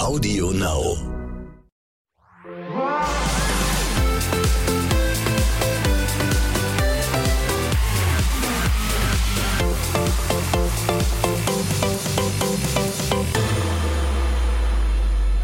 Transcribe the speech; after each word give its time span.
Audio 0.00 0.50
Now. 0.50 1.19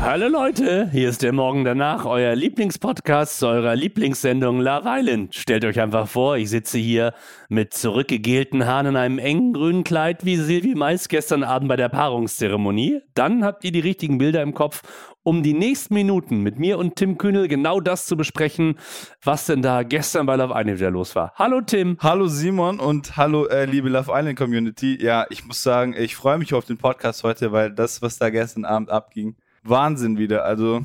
Hallo 0.07 0.29
Leute, 0.29 0.89
hier 0.93 1.09
ist 1.09 1.23
der 1.23 1.33
Morgen 1.33 1.65
danach, 1.65 2.05
euer 2.05 2.37
Lieblingspodcast 2.37 3.41
zu 3.41 3.49
eurer 3.49 3.75
Lieblingssendung 3.75 4.61
Love 4.61 4.85
Island. 4.87 5.35
Stellt 5.35 5.65
euch 5.65 5.81
einfach 5.81 6.07
vor, 6.07 6.37
ich 6.37 6.49
sitze 6.49 6.79
hier 6.79 7.13
mit 7.49 7.75
zurückgegelten 7.75 8.67
Haaren 8.67 8.87
in 8.87 8.97
einem 8.97 9.19
engen 9.19 9.53
grünen 9.53 9.83
Kleid 9.83 10.25
wie 10.25 10.37
Silvi 10.37 10.77
Mais 10.77 11.09
gestern 11.09 11.43
Abend 11.43 11.69
bei 11.69 11.75
der 11.75 11.89
Paarungszeremonie. 11.89 13.01
Dann 13.15 13.43
habt 13.43 13.65
ihr 13.65 13.73
die 13.73 13.81
richtigen 13.81 14.19
Bilder 14.19 14.43
im 14.43 14.55
Kopf, 14.55 14.83
um 15.25 15.43
die 15.43 15.55
nächsten 15.55 15.95
Minuten 15.95 16.41
mit 16.41 16.61
mir 16.61 16.79
und 16.79 16.95
Tim 16.95 17.19
Kühnel 17.19 17.49
genau 17.49 17.81
das 17.81 18.07
zu 18.07 18.17
besprechen, 18.17 18.79
was 19.25 19.47
denn 19.47 19.61
da 19.61 19.83
gestern 19.83 20.27
bei 20.27 20.37
Love 20.37 20.55
Island 20.57 20.79
wieder 20.79 20.93
los 20.93 21.17
war. 21.17 21.33
Hallo 21.35 21.63
Tim. 21.63 21.97
Hallo 22.01 22.29
Simon 22.29 22.79
und 22.79 23.17
hallo 23.17 23.47
äh, 23.47 23.65
liebe 23.65 23.89
Love 23.89 24.13
Island 24.15 24.39
Community. 24.39 25.03
Ja, 25.03 25.27
ich 25.31 25.45
muss 25.45 25.65
sagen, 25.65 25.97
ich 25.99 26.15
freue 26.15 26.39
mich 26.39 26.55
auf 26.55 26.65
den 26.65 26.79
Podcast 26.79 27.25
heute, 27.25 27.51
weil 27.51 27.73
das, 27.73 28.03
was 28.03 28.19
da 28.19 28.31
gestern 28.31 28.65
Abend 28.65 28.89
abging, 28.89 29.35
Wahnsinn 29.69 30.19
wieder. 30.19 30.45
Also 30.45 30.83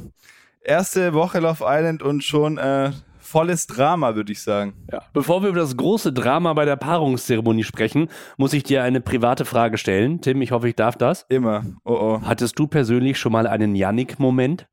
erste 0.63 1.13
Woche 1.13 1.40
Love 1.40 1.63
Island 1.66 2.03
und 2.03 2.23
schon 2.23 2.58
äh, 2.58 2.91
volles 3.20 3.67
Drama, 3.67 4.16
würde 4.16 4.31
ich 4.31 4.41
sagen. 4.41 4.73
Ja. 4.91 5.04
Bevor 5.13 5.41
wir 5.41 5.49
über 5.49 5.59
das 5.59 5.77
große 5.77 6.12
Drama 6.12 6.54
bei 6.54 6.66
der 6.66 6.76
Paarungszeremonie 6.76 7.63
sprechen, 7.63 8.09
muss 8.38 8.54
ich 8.54 8.63
dir 8.63 8.84
eine 8.84 8.99
private 8.99 9.45
Frage 9.45 9.77
stellen. 9.77 10.21
Tim, 10.21 10.41
ich 10.41 10.52
hoffe, 10.52 10.67
ich 10.67 10.76
darf 10.76 10.98
das. 10.98 11.26
Immer. 11.30 11.63
Oh 11.85 11.94
oh. 11.94 12.21
Hattest 12.23 12.59
du 12.59 12.67
persönlich 12.67 13.17
schon 13.17 13.31
mal 13.31 13.48
einen 13.48 13.76
Yannick-Moment? 13.76 14.67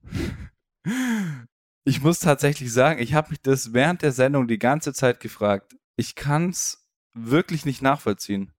Ich 1.85 2.03
muss 2.03 2.19
tatsächlich 2.19 2.73
sagen, 2.73 3.01
ich 3.01 3.15
habe 3.15 3.31
mich 3.31 3.41
das 3.41 3.73
während 3.73 4.03
der 4.03 4.13
Sendung 4.13 4.47
die 4.49 4.59
ganze 4.59 4.93
Zeit 4.93 5.21
gefragt. 5.21 5.77
Ich 5.97 6.15
kann 6.15 6.51
es 6.51 6.87
wirklich 7.15 7.65
nicht 7.65 7.81
nachvollziehen. 7.81 8.53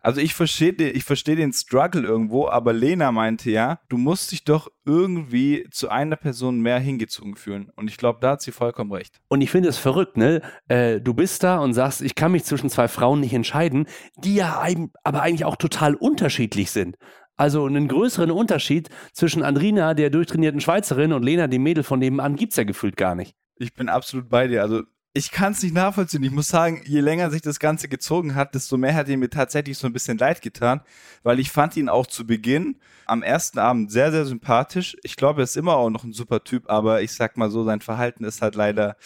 Also 0.00 0.20
ich 0.20 0.34
verstehe 0.34 0.72
ich 0.72 1.04
versteh 1.04 1.34
den 1.34 1.52
Struggle 1.52 2.02
irgendwo, 2.02 2.48
aber 2.48 2.72
Lena 2.72 3.12
meinte 3.12 3.50
ja, 3.50 3.80
du 3.88 3.98
musst 3.98 4.32
dich 4.32 4.44
doch 4.44 4.68
irgendwie 4.86 5.66
zu 5.70 5.90
einer 5.90 6.16
Person 6.16 6.60
mehr 6.60 6.78
hingezogen 6.78 7.36
fühlen. 7.36 7.70
Und 7.76 7.88
ich 7.88 7.98
glaube, 7.98 8.18
da 8.20 8.32
hat 8.32 8.42
sie 8.42 8.52
vollkommen 8.52 8.92
recht. 8.92 9.20
Und 9.28 9.42
ich 9.42 9.50
finde 9.50 9.68
es 9.68 9.76
verrückt, 9.76 10.16
ne? 10.16 10.40
Äh, 10.68 11.00
du 11.00 11.12
bist 11.12 11.42
da 11.42 11.58
und 11.58 11.74
sagst, 11.74 12.00
ich 12.00 12.14
kann 12.14 12.32
mich 12.32 12.44
zwischen 12.44 12.70
zwei 12.70 12.88
Frauen 12.88 13.20
nicht 13.20 13.34
entscheiden, 13.34 13.86
die 14.16 14.36
ja 14.36 14.64
aber 15.04 15.22
eigentlich 15.22 15.44
auch 15.44 15.56
total 15.56 15.94
unterschiedlich 15.94 16.70
sind. 16.70 16.96
Also 17.36 17.64
einen 17.64 17.88
größeren 17.88 18.30
Unterschied 18.30 18.90
zwischen 19.12 19.42
Andrina, 19.42 19.94
der 19.94 20.10
durchtrainierten 20.10 20.60
Schweizerin, 20.60 21.12
und 21.12 21.22
Lena, 21.22 21.46
dem 21.46 21.62
Mädel 21.62 21.84
von 21.84 21.98
nebenan, 21.98 22.36
gibt 22.36 22.52
es 22.52 22.56
ja 22.56 22.64
gefühlt 22.64 22.96
gar 22.96 23.14
nicht. 23.14 23.34
Ich 23.56 23.74
bin 23.74 23.88
absolut 23.88 24.28
bei 24.28 24.46
dir. 24.46 24.62
Also 24.62 24.82
ich 25.12 25.32
kann 25.32 25.52
es 25.52 25.62
nicht 25.62 25.74
nachvollziehen. 25.74 26.22
Ich 26.22 26.30
muss 26.30 26.48
sagen, 26.48 26.82
je 26.86 27.00
länger 27.00 27.30
sich 27.30 27.42
das 27.42 27.58
Ganze 27.58 27.88
gezogen 27.88 28.34
hat, 28.34 28.54
desto 28.54 28.76
mehr 28.76 28.94
hat 28.94 29.08
er 29.08 29.16
mir 29.16 29.30
tatsächlich 29.30 29.76
so 29.76 29.86
ein 29.86 29.92
bisschen 29.92 30.18
leid 30.18 30.40
getan, 30.40 30.82
weil 31.22 31.40
ich 31.40 31.50
fand 31.50 31.76
ihn 31.76 31.88
auch 31.88 32.06
zu 32.06 32.26
Beginn 32.26 32.76
am 33.06 33.22
ersten 33.22 33.58
Abend 33.58 33.90
sehr, 33.90 34.12
sehr 34.12 34.24
sympathisch. 34.24 34.96
Ich 35.02 35.16
glaube, 35.16 35.40
er 35.42 35.44
ist 35.44 35.56
immer 35.56 35.76
auch 35.76 35.90
noch 35.90 36.04
ein 36.04 36.12
super 36.12 36.44
Typ, 36.44 36.70
aber 36.70 37.02
ich 37.02 37.12
sag 37.12 37.36
mal 37.36 37.50
so, 37.50 37.64
sein 37.64 37.80
Verhalten 37.80 38.24
ist 38.24 38.40
halt 38.40 38.54
leider 38.54 38.96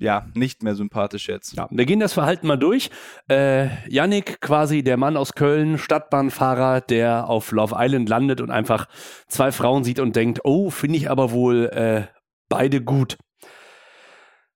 ja, 0.00 0.26
nicht 0.34 0.62
mehr 0.62 0.74
sympathisch 0.74 1.28
jetzt. 1.28 1.56
Ja, 1.56 1.66
wir 1.70 1.86
gehen 1.86 1.98
das 1.98 2.12
Verhalten 2.12 2.46
mal 2.46 2.58
durch. 2.58 2.90
Äh, 3.28 3.68
Yannick, 3.88 4.40
quasi 4.40 4.82
der 4.82 4.96
Mann 4.96 5.16
aus 5.16 5.32
Köln, 5.32 5.78
Stadtbahnfahrer, 5.78 6.82
der 6.82 7.28
auf 7.28 7.50
Love 7.50 7.74
Island 7.76 8.08
landet 8.08 8.40
und 8.40 8.50
einfach 8.50 8.86
zwei 9.26 9.50
Frauen 9.50 9.82
sieht 9.82 9.98
und 9.98 10.14
denkt, 10.14 10.40
oh, 10.44 10.70
finde 10.70 10.98
ich 10.98 11.10
aber 11.10 11.32
wohl 11.32 11.66
äh, 11.66 12.06
beide 12.48 12.80
gut. 12.80 13.18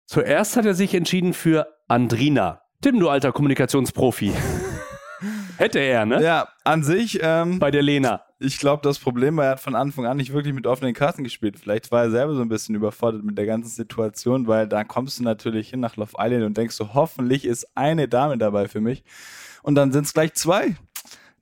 Zuerst 0.07 0.57
hat 0.57 0.67
er 0.67 0.75
sich 0.75 0.95
entschieden 0.95 1.33
für 1.33 1.67
Andrina. 1.89 2.63
Tim, 2.81 2.99
du 2.99 3.09
alter 3.09 3.33
Kommunikationsprofi. 3.33 4.33
Hätte 5.57 5.79
er, 5.79 6.07
ne? 6.07 6.23
Ja, 6.23 6.49
an 6.65 6.83
sich. 6.83 7.21
Ähm, 7.23 7.59
Bei 7.61 7.71
der 7.71 7.83
Lena. 7.83 8.23
Ich 8.41 8.59
glaube, 8.59 8.83
das 8.83 8.99
Problem 8.99 9.37
war, 9.37 9.45
er 9.45 9.51
hat 9.53 9.61
von 9.61 9.77
Anfang 9.77 10.07
an 10.07 10.17
nicht 10.17 10.33
wirklich 10.33 10.53
mit 10.53 10.67
offenen 10.67 10.95
Karten 10.95 11.23
gespielt. 11.23 11.59
Vielleicht 11.61 11.93
war 11.93 12.03
er 12.03 12.11
selber 12.11 12.35
so 12.35 12.43
ein 12.43 12.49
bisschen 12.49 12.75
überfordert 12.75 13.23
mit 13.23 13.39
der 13.39 13.47
ganzen 13.47 13.69
Situation, 13.69 14.49
weil 14.49 14.67
da 14.67 14.83
kommst 14.83 15.21
du 15.21 15.23
natürlich 15.23 15.71
hin 15.71 15.79
nach 15.79 15.97
Love 15.97 16.15
Island 16.19 16.45
und 16.45 16.57
denkst 16.57 16.75
so, 16.75 16.95
hoffentlich 16.95 17.45
ist 17.45 17.69
eine 17.77 18.09
Dame 18.09 18.39
dabei 18.39 18.67
für 18.67 18.81
mich. 18.81 19.05
Und 19.63 19.77
dann 19.77 19.93
sind 19.93 20.07
es 20.07 20.15
gleich 20.15 20.35
zwei. 20.35 20.75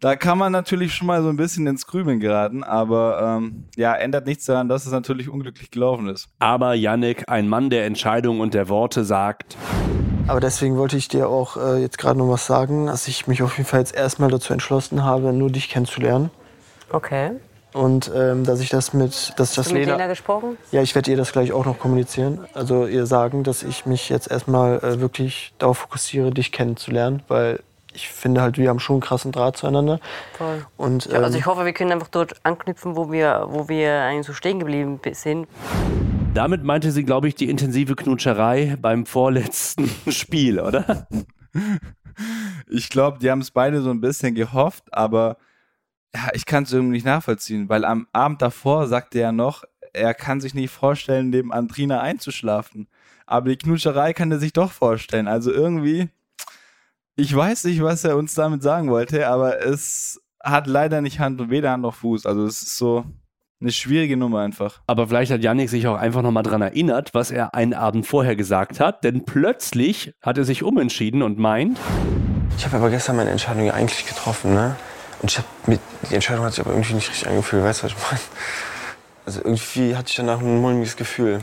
Da 0.00 0.16
kann 0.16 0.38
man 0.38 0.50
natürlich 0.50 0.94
schon 0.94 1.06
mal 1.06 1.22
so 1.22 1.28
ein 1.28 1.36
bisschen 1.36 1.66
ins 1.66 1.86
Grübeln 1.86 2.20
geraten, 2.20 2.64
aber 2.64 3.36
ähm, 3.36 3.64
ja, 3.76 3.94
ändert 3.94 4.24
nichts 4.24 4.46
daran, 4.46 4.66
dass 4.66 4.86
es 4.86 4.92
natürlich 4.92 5.28
unglücklich 5.28 5.70
gelaufen 5.70 6.08
ist. 6.08 6.30
Aber 6.38 6.72
Yannick, 6.72 7.24
ein 7.28 7.46
Mann 7.50 7.68
der 7.68 7.84
Entscheidung 7.84 8.40
und 8.40 8.54
der 8.54 8.70
Worte, 8.70 9.04
sagt. 9.04 9.58
Aber 10.26 10.40
deswegen 10.40 10.78
wollte 10.78 10.96
ich 10.96 11.08
dir 11.08 11.28
auch 11.28 11.58
äh, 11.58 11.82
jetzt 11.82 11.98
gerade 11.98 12.18
noch 12.18 12.30
was 12.30 12.46
sagen, 12.46 12.86
dass 12.86 13.08
ich 13.08 13.26
mich 13.26 13.42
auf 13.42 13.58
jeden 13.58 13.68
Fall 13.68 13.80
jetzt 13.80 13.94
erstmal 13.94 14.30
dazu 14.30 14.54
entschlossen 14.54 15.04
habe, 15.04 15.34
nur 15.34 15.50
dich 15.50 15.68
kennenzulernen. 15.68 16.30
Okay. 16.90 17.32
Und 17.74 18.10
ähm, 18.14 18.44
dass 18.44 18.60
ich 18.60 18.70
das 18.70 18.94
mit, 18.94 19.34
dass 19.36 19.50
Hast 19.50 19.58
das 19.58 19.68
du 19.68 19.74
mit 19.74 19.84
Lena, 19.84 19.96
Lena 19.96 20.08
gesprochen? 20.08 20.56
ja, 20.72 20.80
ich 20.80 20.94
werde 20.94 21.10
ihr 21.10 21.16
das 21.18 21.30
gleich 21.32 21.52
auch 21.52 21.66
noch 21.66 21.78
kommunizieren. 21.78 22.46
Also 22.54 22.86
ihr 22.86 23.04
sagen, 23.04 23.44
dass 23.44 23.62
ich 23.62 23.84
mich 23.84 24.08
jetzt 24.08 24.30
erstmal 24.30 24.78
äh, 24.78 25.00
wirklich 25.00 25.52
darauf 25.58 25.76
fokussiere, 25.78 26.30
dich 26.30 26.52
kennenzulernen, 26.52 27.22
weil 27.28 27.60
ich 27.92 28.08
finde 28.08 28.40
halt, 28.40 28.58
wir 28.58 28.68
haben 28.68 28.78
schon 28.78 28.94
einen 28.94 29.02
krassen 29.02 29.32
Draht 29.32 29.56
zueinander. 29.56 30.00
Voll. 30.34 30.66
Und 30.76 31.06
Ja, 31.06 31.18
also 31.18 31.34
ähm, 31.34 31.40
ich 31.40 31.46
hoffe, 31.46 31.64
wir 31.64 31.72
können 31.72 31.92
einfach 31.92 32.08
dort 32.08 32.34
anknüpfen, 32.44 32.96
wo 32.96 33.10
wir, 33.10 33.46
wo 33.48 33.68
wir 33.68 34.02
eigentlich 34.02 34.26
so 34.26 34.32
stehen 34.32 34.58
geblieben 34.58 35.00
sind. 35.12 35.48
Damit 36.34 36.62
meinte 36.62 36.92
sie, 36.92 37.04
glaube 37.04 37.28
ich, 37.28 37.34
die 37.34 37.50
intensive 37.50 37.96
Knutscherei 37.96 38.76
beim 38.80 39.06
vorletzten 39.06 39.90
Spiel, 40.10 40.60
oder? 40.60 41.08
Ich 42.68 42.88
glaube, 42.88 43.18
die 43.18 43.30
haben 43.30 43.40
es 43.40 43.50
beide 43.50 43.82
so 43.82 43.90
ein 43.90 44.00
bisschen 44.00 44.34
gehofft, 44.34 44.84
aber 44.92 45.36
ja, 46.14 46.28
ich 46.32 46.46
kann 46.46 46.64
es 46.64 46.72
irgendwie 46.72 46.94
nicht 46.94 47.06
nachvollziehen, 47.06 47.68
weil 47.68 47.84
am 47.84 48.06
Abend 48.12 48.42
davor 48.42 48.86
sagte 48.86 49.20
er 49.20 49.32
noch, 49.32 49.64
er 49.92 50.14
kann 50.14 50.40
sich 50.40 50.54
nicht 50.54 50.70
vorstellen, 50.70 51.30
neben 51.30 51.52
Andrina 51.52 52.00
einzuschlafen. 52.00 52.88
Aber 53.26 53.48
die 53.48 53.56
Knutscherei 53.56 54.12
kann 54.12 54.30
er 54.30 54.38
sich 54.38 54.52
doch 54.52 54.70
vorstellen. 54.70 55.28
Also 55.28 55.52
irgendwie, 55.52 56.10
ich 57.20 57.34
weiß 57.36 57.64
nicht, 57.64 57.82
was 57.82 58.02
er 58.04 58.16
uns 58.16 58.34
damit 58.34 58.62
sagen 58.62 58.90
wollte, 58.90 59.28
aber 59.28 59.64
es 59.64 60.20
hat 60.42 60.66
leider 60.66 61.02
nicht 61.02 61.20
Hand 61.20 61.40
und 61.40 61.50
weder 61.50 61.72
Hand 61.72 61.82
noch 61.82 61.94
Fuß. 61.94 62.24
Also 62.24 62.46
es 62.46 62.62
ist 62.62 62.78
so 62.78 63.04
eine 63.60 63.72
schwierige 63.72 64.16
Nummer 64.16 64.40
einfach. 64.40 64.80
Aber 64.86 65.06
vielleicht 65.06 65.30
hat 65.30 65.42
Yannick 65.42 65.68
sich 65.68 65.86
auch 65.86 65.96
einfach 65.96 66.22
nochmal 66.22 66.44
dran 66.44 66.62
erinnert, 66.62 67.12
was 67.12 67.30
er 67.30 67.54
einen 67.54 67.74
Abend 67.74 68.06
vorher 68.06 68.36
gesagt 68.36 68.80
hat, 68.80 69.04
denn 69.04 69.26
plötzlich 69.26 70.14
hat 70.22 70.38
er 70.38 70.44
sich 70.44 70.62
umentschieden 70.62 71.22
und 71.22 71.38
meint, 71.38 71.78
ich 72.56 72.64
habe 72.64 72.78
aber 72.78 72.88
gestern 72.88 73.16
meine 73.16 73.30
Entscheidung 73.30 73.66
ja 73.66 73.74
eigentlich 73.74 74.06
getroffen, 74.06 74.54
ne? 74.54 74.76
Und 75.20 75.30
ich 75.30 75.36
habe 75.36 75.48
mit 75.66 75.80
die 76.08 76.14
Entscheidung 76.14 76.46
hat 76.46 76.54
sich 76.54 76.64
aber 76.64 76.70
irgendwie 76.70 76.94
nicht 76.94 77.10
richtig 77.10 77.28
angefühlt, 77.28 77.62
weißt 77.62 77.82
du, 77.82 77.84
was 77.84 77.92
ich 77.92 77.98
meine? 78.10 78.20
Also 79.26 79.40
irgendwie 79.44 79.94
hatte 79.94 80.08
ich 80.08 80.16
danach 80.16 80.40
ein 80.40 80.60
mulmiges 80.62 80.96
Gefühl. 80.96 81.40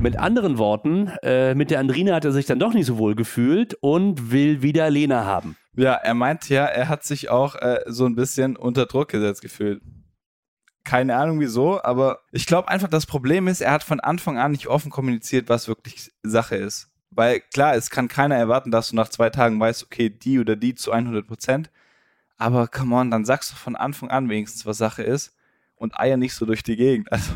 Mit 0.00 0.18
anderen 0.18 0.56
Worten, 0.56 1.08
äh, 1.22 1.54
mit 1.54 1.70
der 1.70 1.78
Andrina 1.78 2.14
hat 2.14 2.24
er 2.24 2.32
sich 2.32 2.46
dann 2.46 2.58
doch 2.58 2.72
nicht 2.72 2.86
so 2.86 2.96
wohl 2.96 3.14
gefühlt 3.14 3.74
und 3.74 4.32
will 4.32 4.62
wieder 4.62 4.88
Lena 4.88 5.24
haben. 5.24 5.56
Ja, 5.76 5.92
er 5.92 6.14
meint 6.14 6.48
ja, 6.48 6.64
er 6.64 6.88
hat 6.88 7.04
sich 7.04 7.28
auch 7.28 7.54
äh, 7.56 7.80
so 7.86 8.06
ein 8.06 8.14
bisschen 8.14 8.56
unter 8.56 8.86
Druck 8.86 9.08
gesetzt 9.08 9.42
gefühlt. 9.42 9.82
Keine 10.84 11.16
Ahnung 11.16 11.38
wieso, 11.38 11.82
aber 11.82 12.20
ich 12.32 12.46
glaube 12.46 12.68
einfach, 12.68 12.88
das 12.88 13.04
Problem 13.04 13.46
ist, 13.46 13.60
er 13.60 13.72
hat 13.72 13.84
von 13.84 14.00
Anfang 14.00 14.38
an 14.38 14.52
nicht 14.52 14.68
offen 14.68 14.90
kommuniziert, 14.90 15.50
was 15.50 15.68
wirklich 15.68 16.10
Sache 16.22 16.56
ist. 16.56 16.88
Weil 17.10 17.40
klar, 17.40 17.74
es 17.74 17.90
kann 17.90 18.08
keiner 18.08 18.36
erwarten, 18.36 18.70
dass 18.70 18.90
du 18.90 18.96
nach 18.96 19.08
zwei 19.08 19.28
Tagen 19.28 19.60
weißt, 19.60 19.84
okay, 19.84 20.08
die 20.08 20.38
oder 20.38 20.56
die 20.56 20.74
zu 20.74 20.92
100 20.92 21.26
Prozent. 21.26 21.70
Aber 22.38 22.68
come 22.68 22.96
on, 22.96 23.10
dann 23.10 23.26
sagst 23.26 23.52
du 23.52 23.56
von 23.56 23.76
Anfang 23.76 24.08
an 24.08 24.30
wenigstens, 24.30 24.64
was 24.64 24.78
Sache 24.78 25.02
ist 25.02 25.34
und 25.80 25.98
eier 25.98 26.16
nicht 26.16 26.34
so 26.34 26.46
durch 26.46 26.62
die 26.62 26.76
Gegend. 26.76 27.10
Also, 27.10 27.32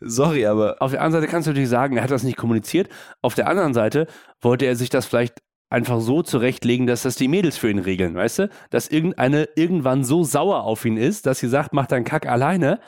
sorry, 0.00 0.46
aber 0.46 0.76
Auf 0.80 0.92
der 0.92 1.00
anderen 1.02 1.20
Seite 1.20 1.30
kannst 1.30 1.46
du 1.46 1.50
natürlich 1.50 1.68
sagen, 1.68 1.96
er 1.96 2.04
hat 2.04 2.10
das 2.10 2.22
nicht 2.22 2.36
kommuniziert. 2.36 2.88
Auf 3.20 3.34
der 3.34 3.48
anderen 3.48 3.74
Seite 3.74 4.06
wollte 4.40 4.64
er 4.64 4.76
sich 4.76 4.90
das 4.90 5.06
vielleicht 5.06 5.42
einfach 5.68 6.00
so 6.00 6.22
zurechtlegen, 6.22 6.86
dass 6.86 7.02
das 7.02 7.16
die 7.16 7.28
Mädels 7.28 7.56
für 7.56 7.70
ihn 7.70 7.78
regeln, 7.78 8.14
weißt 8.14 8.40
du? 8.40 8.50
Dass 8.70 8.88
irgendeine 8.88 9.48
irgendwann 9.56 10.04
so 10.04 10.24
sauer 10.24 10.64
auf 10.64 10.84
ihn 10.84 10.96
ist, 10.96 11.26
dass 11.26 11.40
sie 11.40 11.48
sagt, 11.48 11.72
mach 11.72 11.86
deinen 11.86 12.04
Kack 12.04 12.26
alleine. 12.26 12.80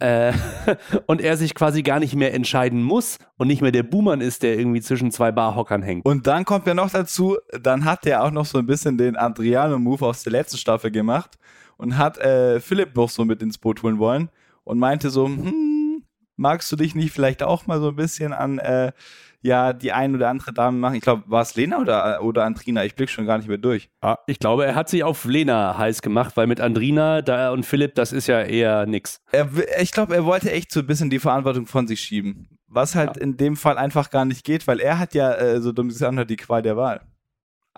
Äh, 0.00 0.32
und 1.06 1.20
er 1.20 1.36
sich 1.36 1.54
quasi 1.54 1.82
gar 1.82 2.00
nicht 2.00 2.14
mehr 2.14 2.34
entscheiden 2.34 2.82
muss 2.82 3.18
und 3.36 3.48
nicht 3.48 3.62
mehr 3.62 3.72
der 3.72 3.82
Buhmann 3.84 4.20
ist, 4.20 4.42
der 4.42 4.58
irgendwie 4.58 4.80
zwischen 4.80 5.10
zwei 5.10 5.32
Barhockern 5.32 5.82
hängt. 5.82 6.04
Und 6.04 6.26
dann 6.26 6.44
kommt 6.44 6.66
ja 6.66 6.74
noch 6.74 6.90
dazu, 6.90 7.36
dann 7.62 7.84
hat 7.84 8.06
er 8.06 8.24
auch 8.24 8.30
noch 8.30 8.46
so 8.46 8.58
ein 8.58 8.66
bisschen 8.66 8.98
den 8.98 9.16
Adriano-Move 9.16 10.06
aus 10.06 10.22
der 10.22 10.32
letzten 10.32 10.58
Staffel 10.58 10.90
gemacht 10.90 11.38
und 11.76 11.96
hat 11.96 12.18
äh, 12.18 12.60
Philipp 12.60 12.94
noch 12.96 13.08
so 13.08 13.24
mit 13.24 13.42
ins 13.42 13.58
Boot 13.58 13.82
holen 13.82 13.98
wollen 13.98 14.30
und 14.68 14.78
meinte 14.78 15.08
so, 15.08 15.26
hm, 15.26 16.04
magst 16.36 16.70
du 16.70 16.76
dich 16.76 16.94
nicht 16.94 17.12
vielleicht 17.12 17.42
auch 17.42 17.66
mal 17.66 17.80
so 17.80 17.88
ein 17.88 17.96
bisschen 17.96 18.34
an 18.34 18.58
äh, 18.58 18.92
ja 19.40 19.72
die 19.72 19.92
ein 19.92 20.14
oder 20.14 20.28
andere 20.28 20.52
Dame 20.52 20.78
machen? 20.78 20.94
Ich 20.94 21.00
glaube, 21.00 21.24
war 21.26 21.40
es 21.40 21.56
Lena 21.56 21.80
oder, 21.80 22.22
oder 22.22 22.44
Andrina? 22.44 22.84
Ich 22.84 22.94
blick 22.94 23.08
schon 23.08 23.24
gar 23.24 23.38
nicht 23.38 23.48
mehr 23.48 23.56
durch. 23.56 23.88
Ah, 24.02 24.18
ich 24.26 24.38
glaube, 24.38 24.66
er 24.66 24.74
hat 24.74 24.90
sich 24.90 25.04
auf 25.04 25.24
Lena 25.24 25.78
heiß 25.78 26.02
gemacht, 26.02 26.36
weil 26.36 26.46
mit 26.46 26.60
Andrina 26.60 27.22
da 27.22 27.50
und 27.50 27.64
Philipp, 27.64 27.94
das 27.94 28.12
ist 28.12 28.26
ja 28.26 28.42
eher 28.42 28.84
nix. 28.84 29.22
Er, 29.32 29.48
ich 29.80 29.90
glaube, 29.90 30.14
er 30.14 30.26
wollte 30.26 30.52
echt 30.52 30.70
so 30.70 30.80
ein 30.80 30.86
bisschen 30.86 31.08
die 31.08 31.18
Verantwortung 31.18 31.66
von 31.66 31.86
sich 31.86 32.00
schieben. 32.00 32.48
Was 32.66 32.94
halt 32.94 33.16
ja. 33.16 33.22
in 33.22 33.38
dem 33.38 33.56
Fall 33.56 33.78
einfach 33.78 34.10
gar 34.10 34.26
nicht 34.26 34.44
geht, 34.44 34.66
weil 34.66 34.80
er 34.80 34.98
hat 34.98 35.14
ja, 35.14 35.32
äh, 35.32 35.62
so 35.62 35.72
dumm 35.72 35.88
gesagt, 35.88 36.28
die 36.28 36.36
Qual 36.36 36.60
der 36.60 36.76
Wahl. 36.76 37.00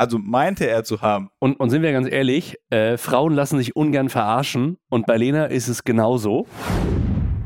Also 0.01 0.17
meinte 0.17 0.67
er 0.67 0.83
zu 0.83 1.03
haben. 1.03 1.29
Und, 1.41 1.61
und 1.61 1.69
sind 1.69 1.83
wir 1.83 1.93
ganz 1.93 2.11
ehrlich, 2.11 2.57
äh, 2.71 2.97
Frauen 2.97 3.35
lassen 3.35 3.59
sich 3.59 3.77
ungern 3.77 4.09
verarschen 4.09 4.79
und 4.89 5.05
bei 5.05 5.19
Lena 5.19 5.45
ist 5.45 5.69
es 5.69 5.85
genauso. 5.85 6.47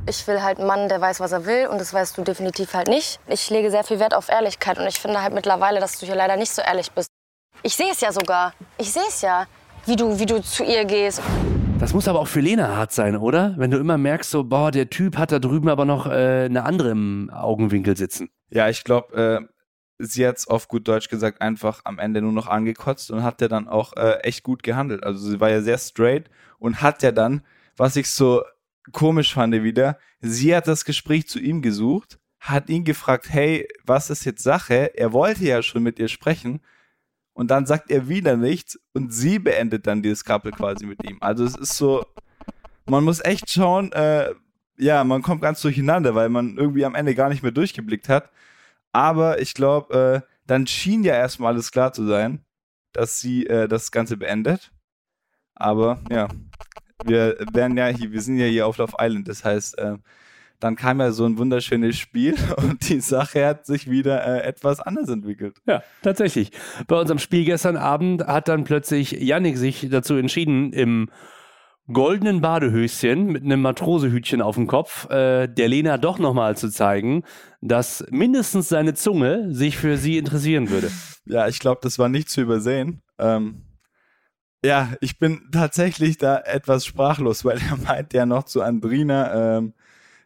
Ich 0.09 0.25
will 0.29 0.41
halt 0.41 0.59
einen 0.59 0.69
Mann, 0.69 0.89
der 0.89 1.01
weiß, 1.01 1.19
was 1.19 1.33
er 1.33 1.47
will 1.47 1.67
und 1.67 1.81
das 1.81 1.93
weißt 1.93 2.17
du 2.17 2.23
definitiv 2.23 2.73
halt 2.75 2.87
nicht. 2.87 3.19
Ich 3.27 3.51
lege 3.51 3.73
sehr 3.73 3.83
viel 3.83 3.99
Wert 3.99 4.15
auf 4.15 4.29
Ehrlichkeit 4.29 4.79
und 4.79 4.87
ich 4.87 5.01
finde 5.01 5.21
halt 5.21 5.35
mittlerweile, 5.35 5.81
dass 5.81 5.99
du 5.99 6.07
hier 6.07 6.15
leider 6.15 6.37
nicht 6.37 6.53
so 6.53 6.63
ehrlich 6.63 6.93
bist. 6.93 7.09
Ich 7.65 7.75
sehe 7.75 7.91
es 7.91 8.01
ja 8.01 8.13
sogar. 8.13 8.53
Ich 8.79 8.93
sehe 8.93 9.03
es 9.09 9.21
ja, 9.21 9.47
wie 9.87 9.97
du, 9.97 10.17
wie 10.21 10.27
du 10.27 10.41
zu 10.41 10.63
ihr 10.63 10.85
gehst. 10.85 11.21
Das 11.81 11.93
muss 11.93 12.07
aber 12.07 12.21
auch 12.21 12.29
für 12.29 12.39
Lena 12.39 12.77
hart 12.77 12.93
sein, 12.93 13.17
oder? 13.17 13.55
Wenn 13.57 13.73
du 13.73 13.79
immer 13.79 13.99
merkst, 13.99 14.31
so, 14.31 14.45
boah, 14.45 14.71
der 14.71 14.89
Typ 14.91 15.19
hat 15.19 15.33
da 15.33 15.41
drüben 15.41 15.69
aber 15.69 15.85
noch 15.87 16.07
äh, 16.07 16.45
eine 16.45 16.63
andere 16.63 16.91
im 16.91 17.31
Augenwinkel 17.31 17.97
sitzen. 17.97 18.29
Ja, 18.51 18.69
ich 18.69 18.85
glaube, 18.85 19.41
äh, 19.43 19.54
sie 19.99 20.27
hat 20.27 20.49
auf 20.49 20.69
gut 20.69 20.89
Deutsch 20.89 21.09
gesagt 21.09 21.41
einfach 21.41 21.83
am 21.85 21.99
Ende 21.99 22.21
nur 22.21 22.33
noch 22.33 22.47
angekotzt 22.47 23.11
und 23.11 23.23
hat 23.23 23.41
ja 23.41 23.49
dann 23.49 23.69
auch 23.69 23.93
äh, 23.97 24.19
echt 24.21 24.43
gut 24.43 24.63
gehandelt. 24.63 25.05
Also 25.05 25.31
sie 25.31 25.41
war 25.41 25.51
ja 25.51 25.63
sehr 25.63 25.79
straight 25.79 26.31
und 26.59 26.83
hat 26.83 27.03
ja 27.03 27.13
dann, 27.13 27.43
was 27.77 27.97
ich 27.97 28.11
so 28.11 28.43
komisch 28.93 29.35
fand 29.35 29.55
wieder, 29.63 29.99
sie 30.21 30.55
hat 30.55 30.69
das 30.69 30.85
Gespräch 30.85 31.29
zu 31.29 31.39
ihm 31.39 31.63
gesucht, 31.63 32.19
hat 32.41 32.69
ihn 32.69 32.85
gefragt, 32.85 33.27
hey, 33.31 33.67
was 33.85 34.11
ist 34.11 34.25
jetzt 34.25 34.43
Sache? 34.43 34.97
Er 34.97 35.13
wollte 35.13 35.45
ja 35.45 35.63
schon 35.63 35.83
mit 35.83 35.99
ihr 35.99 36.09
sprechen 36.09 36.61
und 37.33 37.51
dann 37.51 37.67
sagt 37.67 37.91
er 37.91 38.09
wieder 38.09 38.37
nichts 38.37 38.79
und 38.93 39.13
sie 39.13 39.39
beendet 39.39 39.87
dann 39.87 40.03
dieses 40.03 40.25
Couple 40.25 40.51
quasi 40.51 40.87
mit 40.87 41.05
ihm. 41.05 41.19
Also 41.21 41.45
es 41.45 41.57
ist 41.57 41.77
so, 41.77 42.05
man 42.87 43.05
muss 43.05 43.25
echt 43.25 43.51
schauen, 43.51 43.93
äh, 43.93 44.35
ja, 44.77 45.05
man 45.05 45.23
kommt 45.23 45.41
ganz 45.41 45.63
durcheinander, 45.63 46.15
weil 46.15 46.29
man 46.29 46.57
irgendwie 46.57 46.85
am 46.85 46.95
Ende 46.95 47.15
gar 47.15 47.29
nicht 47.29 47.43
mehr 47.43 47.53
durchgeblickt 47.53 48.09
hat. 48.09 48.31
Aber 48.95 49.41
ich 49.41 49.55
glaube, 49.55 50.23
äh, 50.25 50.31
dann 50.47 50.69
schien 50.69 51.03
ja 51.03 51.15
erstmal 51.15 51.53
alles 51.53 51.73
klar 51.73 51.93
zu 51.93 52.07
sein, 52.07 52.45
dass 52.93 53.21
sie 53.21 53.45
äh, 53.47 53.67
das 53.67 53.91
Ganze 53.91 54.17
beendet. 54.17 54.71
Aber 55.57 56.01
ja, 56.11 56.29
wir 57.05 57.37
werden 57.53 57.77
ja 57.77 57.89
hier, 57.89 58.13
wir 58.13 58.23
sind 58.23 58.39
ja 58.39 58.47
hier 58.47 58.69
auf 58.69 58.79
Love 58.79 58.95
Island, 59.01 59.27
das 59.27 59.45
heißt, 59.45 59.79
äh, 59.79 59.97
dann 60.61 60.77
kam 60.77 61.01
ja 61.01 61.11
so 61.11 61.27
ein 61.27 61.39
wunderschönes 61.39 61.99
Spiel 61.99 62.37
und 62.57 62.89
die 62.89 63.01
Sache 63.01 63.45
hat 63.45 63.67
sich 63.67 63.91
wieder 63.91 64.25
äh, 64.25 64.47
etwas 64.47 64.79
anders 64.79 65.09
entwickelt. 65.09 65.57
Ja, 65.67 65.83
tatsächlich. 66.03 66.53
Bei 66.87 66.97
unserem 66.97 67.19
Spiel 67.19 67.45
gestern 67.45 67.77
Abend 67.77 68.25
hat 68.25 68.47
dann 68.47 68.63
plötzlich 68.63 69.11
Yannick 69.11 69.59
sich 69.59 69.89
dazu 69.91 70.15
entschieden, 70.15 70.73
im 70.73 71.11
goldenen 71.93 72.41
Badehöschen 72.41 73.27
mit 73.27 73.45
einem 73.45 73.61
Matrosehütchen 73.61 74.41
auf 74.41 74.55
dem 74.55 74.67
Kopf 74.67 75.09
äh, 75.11 75.47
der 75.47 75.69
Lena 75.69 75.99
doch 75.99 76.19
nochmal 76.19 76.57
zu 76.57 76.71
zeigen, 76.71 77.25
dass 77.61 78.05
mindestens 78.11 78.69
seine 78.69 78.95
Zunge 78.95 79.53
sich 79.53 79.77
für 79.77 79.97
sie 79.97 80.17
interessieren 80.17 80.71
würde. 80.71 80.91
Ja, 81.27 81.49
ich 81.49 81.59
glaube, 81.59 81.81
das 81.83 81.99
war 81.99 82.09
nicht 82.09 82.31
zu 82.31 82.41
übersehen. 82.41 83.03
Ähm, 83.19 83.63
ja, 84.65 84.95
ich 85.01 85.19
bin 85.19 85.43
tatsächlich 85.53 86.17
da 86.17 86.39
etwas 86.39 86.87
sprachlos, 86.87 87.45
weil 87.45 87.59
er 87.71 87.77
meint 87.77 88.15
ja 88.15 88.25
noch 88.25 88.45
zu 88.45 88.63
Andrina, 88.63 89.59
ähm, 89.59 89.75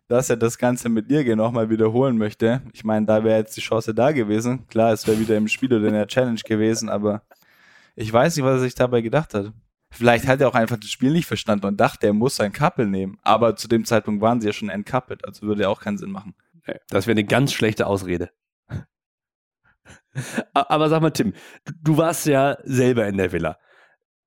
dass 0.06 0.30
er 0.30 0.36
das 0.36 0.58
Ganze 0.58 0.88
mit 0.88 1.10
ihr 1.10 1.36
nochmal 1.36 1.70
wiederholen 1.70 2.16
möchte. 2.16 2.62
Ich 2.72 2.84
meine, 2.84 3.04
da 3.04 3.24
wäre 3.24 3.38
jetzt 3.38 3.56
die 3.56 3.60
Chance 3.60 3.94
da 3.94 4.12
gewesen. 4.12 4.66
Klar, 4.68 4.92
es 4.92 5.06
wäre 5.06 5.18
wieder 5.18 5.36
im 5.36 5.48
Spiel 5.48 5.74
oder 5.74 5.88
in 5.88 5.94
der 5.94 6.06
Challenge 6.06 6.40
gewesen, 6.44 6.88
aber 6.88 7.22
ich 7.94 8.12
weiß 8.12 8.36
nicht, 8.36 8.44
was 8.44 8.54
er 8.54 8.60
sich 8.60 8.74
dabei 8.74 9.02
gedacht 9.02 9.34
hat. 9.34 9.52
Vielleicht 9.90 10.26
hat 10.26 10.40
er 10.40 10.48
auch 10.48 10.54
einfach 10.54 10.76
das 10.76 10.90
Spiel 10.90 11.12
nicht 11.12 11.26
verstanden 11.26 11.66
und 11.66 11.80
dachte, 11.80 12.06
er 12.06 12.12
muss 12.12 12.36
sein 12.36 12.52
Couple 12.52 12.86
nehmen. 12.86 13.18
Aber 13.22 13.56
zu 13.56 13.68
dem 13.68 13.84
Zeitpunkt 13.84 14.20
waren 14.20 14.40
sie 14.40 14.48
ja 14.48 14.52
schon 14.52 14.68
entkappelt, 14.68 15.24
also 15.24 15.46
würde 15.46 15.62
ja 15.62 15.68
auch 15.68 15.80
keinen 15.80 15.98
Sinn 15.98 16.10
machen. 16.10 16.34
Das 16.90 17.06
wäre 17.06 17.14
eine 17.14 17.24
ganz 17.24 17.52
schlechte 17.52 17.86
Ausrede. 17.86 18.30
Aber 20.52 20.88
sag 20.88 21.00
mal, 21.00 21.10
Tim, 21.10 21.32
du 21.64 21.96
warst 21.96 22.26
ja 22.26 22.58
selber 22.64 23.06
in 23.06 23.16
der 23.16 23.32
Villa. 23.32 23.58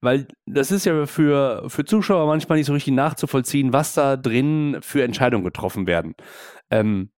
Weil 0.04 0.28
das 0.48 0.72
ist 0.72 0.86
ja 0.86 1.06
für, 1.06 1.70
für 1.70 1.86
Zuschauer 1.86 2.26
manchmal 2.26 2.58
nicht 2.58 2.68
so 2.68 2.74
richtig 2.74 2.94
nachzuvollziehen, 2.94 3.72
was 3.72 3.94
da 3.94 4.18
drin 4.18 4.80
für 4.82 5.04
Entscheidungen 5.04 5.44
getroffen 5.44 5.86
werden. 5.86 6.16
Ähm, 6.72 7.12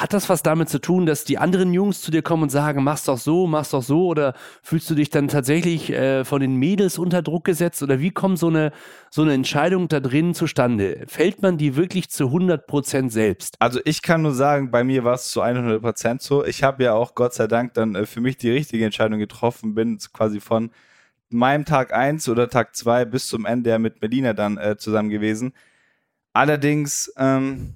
hat 0.00 0.12
das 0.12 0.28
was 0.28 0.42
damit 0.42 0.68
zu 0.68 0.80
tun, 0.80 1.06
dass 1.06 1.24
die 1.24 1.38
anderen 1.38 1.72
Jungs 1.72 2.00
zu 2.00 2.10
dir 2.10 2.22
kommen 2.22 2.44
und 2.44 2.48
sagen, 2.50 2.82
mach's 2.82 3.04
doch 3.04 3.18
so, 3.18 3.46
mach's 3.46 3.70
doch 3.70 3.82
so? 3.82 4.06
Oder 4.06 4.34
fühlst 4.62 4.90
du 4.90 4.94
dich 4.94 5.10
dann 5.10 5.28
tatsächlich 5.28 5.90
äh, 5.90 6.24
von 6.24 6.40
den 6.40 6.56
Mädels 6.56 6.98
unter 6.98 7.22
Druck 7.22 7.44
gesetzt? 7.44 7.82
Oder 7.82 8.00
wie 8.00 8.10
kommt 8.10 8.38
so 8.38 8.48
eine, 8.48 8.72
so 9.10 9.22
eine 9.22 9.32
Entscheidung 9.32 9.88
da 9.88 10.00
drin 10.00 10.34
zustande? 10.34 11.04
Fällt 11.06 11.42
man 11.42 11.58
die 11.58 11.76
wirklich 11.76 12.10
zu 12.10 12.26
100 12.26 12.66
Prozent 12.66 13.12
selbst? 13.12 13.56
Also 13.60 13.80
ich 13.84 14.02
kann 14.02 14.22
nur 14.22 14.34
sagen, 14.34 14.70
bei 14.70 14.84
mir 14.84 15.04
war 15.04 15.14
es 15.14 15.30
zu 15.30 15.40
100 15.40 15.80
Prozent 15.80 16.22
so. 16.22 16.44
Ich 16.44 16.62
habe 16.62 16.84
ja 16.84 16.94
auch 16.94 17.14
Gott 17.14 17.34
sei 17.34 17.46
Dank 17.46 17.74
dann 17.74 17.94
äh, 17.94 18.06
für 18.06 18.20
mich 18.20 18.36
die 18.36 18.50
richtige 18.50 18.84
Entscheidung 18.84 19.18
getroffen, 19.18 19.74
bin 19.74 19.98
quasi 20.12 20.40
von 20.40 20.70
meinem 21.30 21.64
Tag 21.64 21.92
1 21.92 22.28
oder 22.28 22.48
Tag 22.48 22.74
2 22.76 23.04
bis 23.04 23.28
zum 23.28 23.46
Ende 23.46 23.70
ja 23.70 23.78
mit 23.78 24.02
Melina 24.02 24.32
dann 24.32 24.58
äh, 24.58 24.76
zusammen 24.76 25.10
gewesen. 25.10 25.52
Allerdings, 26.32 27.12
ähm, 27.16 27.74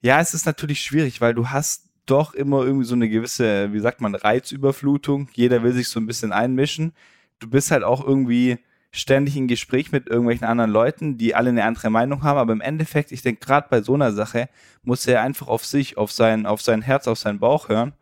ja, 0.00 0.20
es 0.20 0.34
ist 0.34 0.46
natürlich 0.46 0.80
schwierig, 0.80 1.20
weil 1.20 1.34
du 1.34 1.48
hast 1.50 1.88
doch 2.06 2.34
immer 2.34 2.64
irgendwie 2.64 2.86
so 2.86 2.94
eine 2.94 3.08
gewisse, 3.08 3.72
wie 3.72 3.80
sagt 3.80 4.00
man, 4.00 4.14
Reizüberflutung. 4.14 5.28
Jeder 5.34 5.62
will 5.62 5.72
sich 5.72 5.88
so 5.88 6.00
ein 6.00 6.06
bisschen 6.06 6.32
einmischen. 6.32 6.92
Du 7.38 7.48
bist 7.48 7.70
halt 7.70 7.84
auch 7.84 8.04
irgendwie 8.04 8.58
ständig 8.90 9.36
in 9.36 9.48
Gespräch 9.48 9.92
mit 9.92 10.06
irgendwelchen 10.08 10.46
anderen 10.46 10.70
Leuten, 10.70 11.18
die 11.18 11.34
alle 11.34 11.50
eine 11.50 11.64
andere 11.64 11.90
Meinung 11.90 12.22
haben. 12.22 12.38
Aber 12.38 12.52
im 12.52 12.60
Endeffekt, 12.60 13.12
ich 13.12 13.22
denke, 13.22 13.44
gerade 13.44 13.66
bei 13.68 13.82
so 13.82 13.94
einer 13.94 14.12
Sache 14.12 14.48
muss 14.82 15.06
er 15.06 15.22
einfach 15.22 15.48
auf 15.48 15.64
sich, 15.64 15.98
auf 15.98 16.10
sein, 16.10 16.46
auf 16.46 16.62
sein 16.62 16.82
Herz, 16.82 17.06
auf 17.06 17.18
seinen 17.18 17.38
Bauch 17.38 17.68
hören 17.68 17.92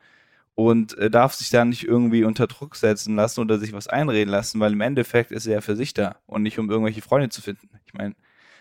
und 0.55 0.97
äh, 0.99 1.11
darf 1.11 1.35
sich 1.35 1.51
da 1.51 1.65
nicht 1.65 1.85
irgendwie 1.85 2.25
unter 2.25 2.47
Druck 2.47 2.77
setzen 2.77 3.17
lassen 3.17 3.41
oder 3.41 3.59
sich 3.59 3.73
was 3.73 3.89
einreden 3.89 4.31
lassen, 4.31 4.61
weil 4.61 4.73
im 4.73 4.81
Endeffekt 4.81 5.33
ist 5.33 5.47
er 5.47 5.55
ja 5.55 5.61
für 5.61 5.77
sich 5.77 5.93
da 5.93 6.17
und 6.27 6.43
nicht 6.43 6.59
um 6.59 6.71
irgendwelche 6.71 7.03
Freunde 7.03 7.29
zu 7.29 7.43
finden. 7.43 7.69
Ich 7.87 7.95
meine, 7.95 8.15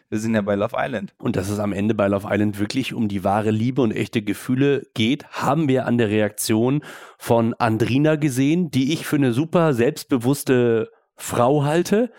wir 0.09 0.19
sind 0.19 0.35
ja 0.35 0.41
bei 0.41 0.55
Love 0.55 0.75
Island. 0.77 1.13
Und 1.17 1.35
dass 1.35 1.49
es 1.49 1.59
am 1.59 1.73
Ende 1.73 1.95
bei 1.95 2.07
Love 2.07 2.27
Island 2.29 2.59
wirklich 2.59 2.93
um 2.93 3.07
die 3.07 3.23
wahre 3.23 3.51
Liebe 3.51 3.81
und 3.81 3.91
echte 3.91 4.21
Gefühle 4.21 4.83
geht, 4.93 5.25
haben 5.31 5.67
wir 5.67 5.85
an 5.85 5.97
der 5.97 6.09
Reaktion 6.09 6.83
von 7.17 7.53
Andrina 7.55 8.15
gesehen, 8.15 8.71
die 8.71 8.93
ich 8.93 9.05
für 9.05 9.15
eine 9.15 9.33
super 9.33 9.73
selbstbewusste 9.73 10.89
Frau 11.15 11.63
halte, 11.63 12.11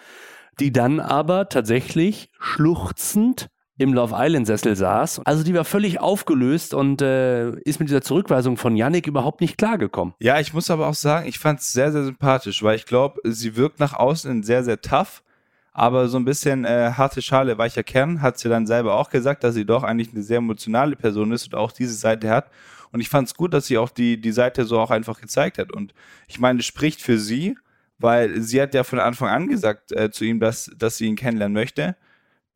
die 0.59 0.73
dann 0.73 1.00
aber 1.00 1.49
tatsächlich 1.49 2.31
schluchzend 2.38 3.49
im 3.79 3.93
Love 3.93 4.15
Island 4.17 4.47
Sessel 4.47 4.75
saß. 4.75 5.21
Also 5.25 5.44
die 5.44 5.55
war 5.55 5.65
völlig 5.65 6.00
aufgelöst 6.00 6.72
und 6.72 7.03
äh, 7.03 7.51
ist 7.60 7.79
mit 7.79 7.89
dieser 7.89 8.01
Zurückweisung 8.01 8.56
von 8.56 8.75
Yannick 8.75 9.06
überhaupt 9.06 9.41
nicht 9.41 9.58
klargekommen. 9.58 10.15
Ja, 10.19 10.41
ich 10.41 10.55
muss 10.55 10.70
aber 10.70 10.89
auch 10.89 10.94
sagen, 10.94 11.29
ich 11.29 11.39
fand 11.39 11.60
es 11.60 11.72
sehr, 11.72 11.93
sehr 11.93 12.05
sympathisch, 12.05 12.63
weil 12.63 12.77
ich 12.77 12.87
glaube, 12.87 13.20
sie 13.25 13.55
wirkt 13.56 13.79
nach 13.79 13.93
außen 13.93 14.43
sehr, 14.43 14.65
sehr 14.65 14.81
tough 14.81 15.22
aber 15.79 16.09
so 16.09 16.17
ein 16.17 16.25
bisschen 16.25 16.65
äh, 16.65 16.93
harte 16.97 17.21
Schale, 17.21 17.59
weicher 17.59 17.83
Kern, 17.83 18.23
hat 18.23 18.39
sie 18.39 18.49
dann 18.49 18.67
selber 18.67 18.95
auch 18.95 19.11
gesagt, 19.11 19.45
dass 19.45 19.55
sie 19.55 19.67
doch 19.67 19.83
eigentlich 19.83 20.11
eine 20.11 20.23
sehr 20.23 20.39
emotionale 20.39 20.97
Person 20.97 21.33
ist 21.33 21.45
und 21.49 21.55
auch 21.55 21.71
diese 21.71 21.93
Seite 21.93 22.31
hat. 22.31 22.51
Und 22.93 23.01
ich 23.01 23.11
fand 23.11 23.29
es 23.29 23.35
gut, 23.35 23.53
dass 23.53 23.67
sie 23.67 23.77
auch 23.77 23.91
die, 23.91 24.19
die 24.19 24.33
Seite 24.33 24.65
so 24.65 24.81
auch 24.81 24.91
einfach 24.91 25.21
gezeigt 25.21 25.59
hat. 25.59 25.71
Und 25.71 25.93
ich 26.29 26.39
meine, 26.41 26.61
es 26.61 26.65
spricht 26.65 27.03
für 27.03 27.19
sie, 27.19 27.59
weil 27.99 28.41
sie 28.41 28.63
hat 28.63 28.73
ja 28.73 28.85
von 28.85 29.01
Anfang 29.01 29.29
an 29.29 29.49
gesagt 29.49 29.93
äh, 29.93 30.11
zu 30.11 30.25
ihm, 30.25 30.41
dass, 30.41 30.71
dass 30.79 30.97
sie 30.97 31.09
ihn 31.09 31.17
kennenlernen 31.17 31.53
möchte 31.53 31.95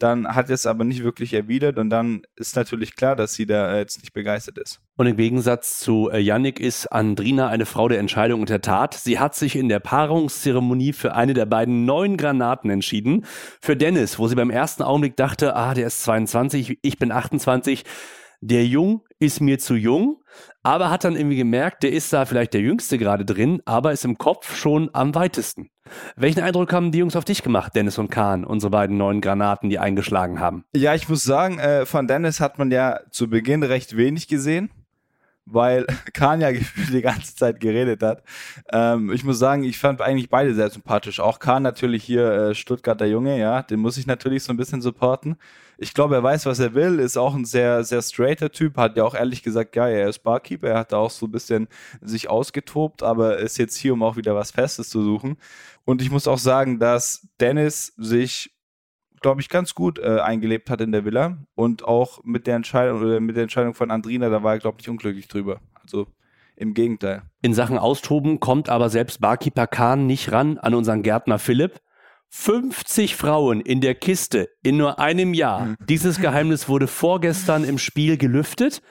dann 0.03 0.27
hat 0.29 0.51
es 0.51 0.67
aber 0.67 0.85
nicht 0.85 1.05
wirklich 1.05 1.35
erwidert 1.35 1.79
und 1.79 1.91
dann 1.91 2.23
ist 2.37 2.57
natürlich 2.57 2.97
klar, 2.97 3.17
dass 3.17 3.35
sie 3.35 3.47
da 3.47 3.77
jetzt 3.77 4.01
nicht 4.01 4.13
begeistert 4.13 4.59
ist. 4.59 4.81
Und 4.97 5.07
im 5.07 5.17
Gegensatz 5.17 5.79
zu 5.79 6.11
äh, 6.11 6.19
Yannick 6.19 6.59
ist 6.59 6.87
Andrina 6.87 7.49
eine 7.49 7.67
Frau 7.67 7.89
der 7.89 7.99
Entscheidung 7.99 8.41
und 8.41 8.49
der 8.49 8.63
Tat. 8.63 8.95
Sie 8.95 9.19
hat 9.19 9.35
sich 9.35 9.57
in 9.57 9.69
der 9.69 9.79
Paarungszeremonie 9.81 10.93
für 10.93 11.15
eine 11.15 11.35
der 11.35 11.47
beiden 11.47 11.85
neuen 11.85 12.17
Granaten 12.17 12.71
entschieden. 12.71 13.25
Für 13.61 13.77
Dennis, 13.77 14.19
wo 14.19 14.27
sie 14.27 14.35
beim 14.35 14.51
ersten 14.51 14.83
Augenblick 14.83 15.17
dachte, 15.17 15.55
ah, 15.55 15.75
der 15.75 15.87
ist 15.87 16.03
22, 16.03 16.79
ich 16.83 16.99
bin 16.99 17.13
28. 17.13 17.85
Der 18.41 18.65
Jung 18.65 19.03
ist 19.21 19.41
mir 19.41 19.59
zu 19.59 19.75
jung, 19.75 20.23
aber 20.63 20.91
hat 20.91 21.05
dann 21.05 21.15
irgendwie 21.15 21.37
gemerkt, 21.37 21.83
der 21.83 21.93
ist 21.93 22.13
da 22.13 22.25
vielleicht 22.25 22.55
der 22.55 22.63
Jüngste 22.63 22.99
gerade 22.99 23.25
drin, 23.25 23.61
aber 23.67 23.93
ist 23.93 24.05
im 24.05 24.19
Kopf 24.19 24.57
schon 24.57 24.91
am 24.95 25.15
weitesten. 25.15 25.69
Welchen 26.17 26.41
Eindruck 26.41 26.73
haben 26.73 26.91
die 26.91 26.99
Jungs 26.99 27.17
auf 27.17 27.25
dich 27.25 27.43
gemacht, 27.43 27.75
Dennis 27.75 27.99
und 27.99 28.11
Kahn, 28.11 28.45
unsere 28.45 28.71
beiden 28.71 28.97
neuen 28.97 29.21
Granaten, 29.21 29.69
die 29.69 29.79
eingeschlagen 29.79 30.41
haben? 30.41 30.65
Ja, 30.75 30.95
ich 30.95 31.09
muss 31.09 31.23
sagen, 31.23 31.59
äh, 31.59 31.85
von 31.85 32.07
Dennis 32.07 32.41
hat 32.41 32.59
man 32.59 32.71
ja 32.71 33.01
zu 33.11 33.29
Beginn 33.29 33.63
recht 33.63 33.97
wenig 33.97 34.29
gesehen, 34.29 34.71
weil 35.53 35.87
Kahn 36.13 36.41
ja 36.41 36.53
gefühlt 36.53 36.93
die 36.93 37.03
ganze 37.03 37.35
Zeit 37.35 37.61
geredet 37.61 38.03
hat. 38.03 38.23
Ähm, 38.73 39.13
ich 39.13 39.25
muss 39.25 39.39
sagen, 39.39 39.65
ich 39.65 39.79
fand 39.79 40.01
eigentlich 40.01 40.31
beide 40.31 40.55
sehr 40.55 40.71
sympathisch. 40.71 41.21
Auch 41.21 41.39
Kahn 41.39 41.63
natürlich 41.63 42.05
hier 42.05 42.31
äh, 42.31 42.55
Stuttgarter 42.55 43.07
Junge, 43.07 43.39
ja, 43.39 43.63
den 43.63 43.81
muss 43.81 43.97
ich 43.97 44.07
natürlich 44.07 44.43
so 44.43 44.53
ein 44.53 44.57
bisschen 44.57 44.83
supporten. 44.83 45.37
Ich 45.79 45.95
glaube, 45.95 46.15
er 46.15 46.23
weiß, 46.23 46.45
was 46.45 46.59
er 46.59 46.75
will, 46.75 46.99
ist 46.99 47.17
auch 47.17 47.35
ein 47.35 47.47
sehr, 47.47 47.85
sehr 47.85 48.03
straighter 48.03 48.51
Typ, 48.53 48.77
hat 48.77 48.99
ja 48.99 49.05
auch 49.05 49.15
ehrlich 49.15 49.43
gesagt, 49.43 49.77
ja, 49.77 49.89
er 49.89 50.11
ist 50.11 50.19
Barkeeper, 50.19 50.69
er 50.69 50.79
hat 50.79 50.93
da 50.93 50.99
auch 50.99 51.11
so 51.11 51.27
ein 51.27 51.33
bisschen 51.33 51.69
sich 52.03 52.29
ausgetobt, 52.29 53.03
aber 53.03 53.39
ist 53.39 53.57
jetzt 53.57 53.77
hier, 53.77 53.95
um 53.95 54.03
auch 54.03 54.17
wieder 54.17 54.35
was 54.35 54.51
Festes 54.51 54.91
zu 54.91 55.03
suchen. 55.03 55.39
Und 55.87 56.03
ich 56.03 56.11
muss 56.11 56.29
auch 56.29 56.39
sagen, 56.39 56.79
dass 56.79 57.27
Dennis 57.41 57.95
sich 57.97 58.53
glaube 59.21 59.41
ich, 59.41 59.49
ganz 59.49 59.75
gut 59.75 59.99
äh, 59.99 60.21
eingelebt 60.21 60.71
hat 60.71 60.81
in 60.81 60.93
der 60.93 61.05
Villa 61.05 61.39
und 61.55 61.85
auch 61.85 62.23
mit 62.25 62.47
der 62.47 62.57
Entscheidung 62.57 63.01
oder 63.01 63.21
mit 63.21 63.37
der 63.37 63.45
Entscheidung 63.45 63.75
von 63.75 63.91
Andrina, 63.91 64.29
da 64.29 64.43
war 64.43 64.55
er, 64.55 64.59
glaube 64.59 64.79
ich, 64.81 64.89
unglücklich 64.89 65.29
drüber. 65.29 65.61
Also 65.83 66.07
im 66.57 66.75
Gegenteil. 66.75 67.23
In 67.41 67.55
Sachen 67.55 67.79
Austoben 67.79 68.39
kommt 68.39 68.69
aber 68.69 68.91
selbst 68.91 69.21
Barkeeper 69.21 69.67
Kahn 69.67 70.07
nicht 70.07 70.31
ran 70.31 70.59
an 70.59 70.75
unseren 70.75 71.03
Gärtner 71.03 71.39
Philipp. 71.39 71.81
50 72.33 73.17
Frauen 73.17 73.61
in 73.61 73.81
der 73.81 73.97
Kiste 73.97 74.51
in 74.63 74.77
nur 74.77 75.01
einem 75.01 75.35
Jahr. 75.35 75.65
Mhm. 75.65 75.77
Dieses 75.89 76.21
Geheimnis 76.21 76.69
wurde 76.69 76.87
vorgestern 76.87 77.65
im 77.65 77.79
Spiel 77.79 78.19
gelüftet. 78.19 78.83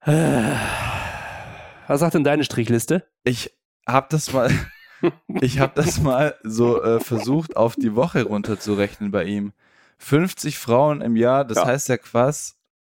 Äh, 0.00 0.54
Was 1.86 2.00
sagt 2.00 2.14
denn 2.14 2.24
deine 2.24 2.42
Strichliste? 2.42 3.06
Ich 3.22 3.52
habe 3.86 4.08
das 4.10 4.32
mal, 4.32 4.50
ich 5.40 5.58
habe 5.58 5.72
das 5.74 6.00
mal 6.00 6.34
so 6.42 6.82
äh, 6.82 7.00
versucht, 7.00 7.56
auf 7.56 7.76
die 7.76 7.94
Woche 7.94 8.24
runterzurechnen 8.24 9.10
bei 9.10 9.24
ihm. 9.24 9.52
50 9.98 10.58
Frauen 10.58 11.00
im 11.02 11.16
Jahr, 11.16 11.44
das 11.44 11.58
Ja. 11.58 11.66
heißt 11.66 11.88
ja 11.88 11.96
quasi, 11.98 12.52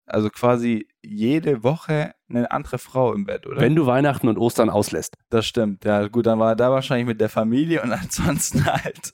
also 0.07 0.29
quasi 0.29 0.87
jede 1.03 1.63
Woche 1.63 2.13
eine 2.29 2.49
andere 2.51 2.77
Frau 2.79 3.13
im 3.13 3.25
Bett, 3.25 3.45
oder? 3.45 3.61
Wenn 3.61 3.75
du 3.75 3.85
Weihnachten 3.85 4.27
und 4.27 4.37
Ostern 4.37 4.69
auslässt. 4.69 5.15
Das 5.29 5.45
stimmt, 5.45 5.85
ja 5.85 6.07
gut, 6.07 6.25
dann 6.25 6.39
war 6.39 6.49
er 6.49 6.55
da 6.55 6.71
wahrscheinlich 6.71 7.05
mit 7.07 7.21
der 7.21 7.29
Familie 7.29 7.81
und 7.83 7.91
ansonsten 7.91 8.65
halt 8.65 9.13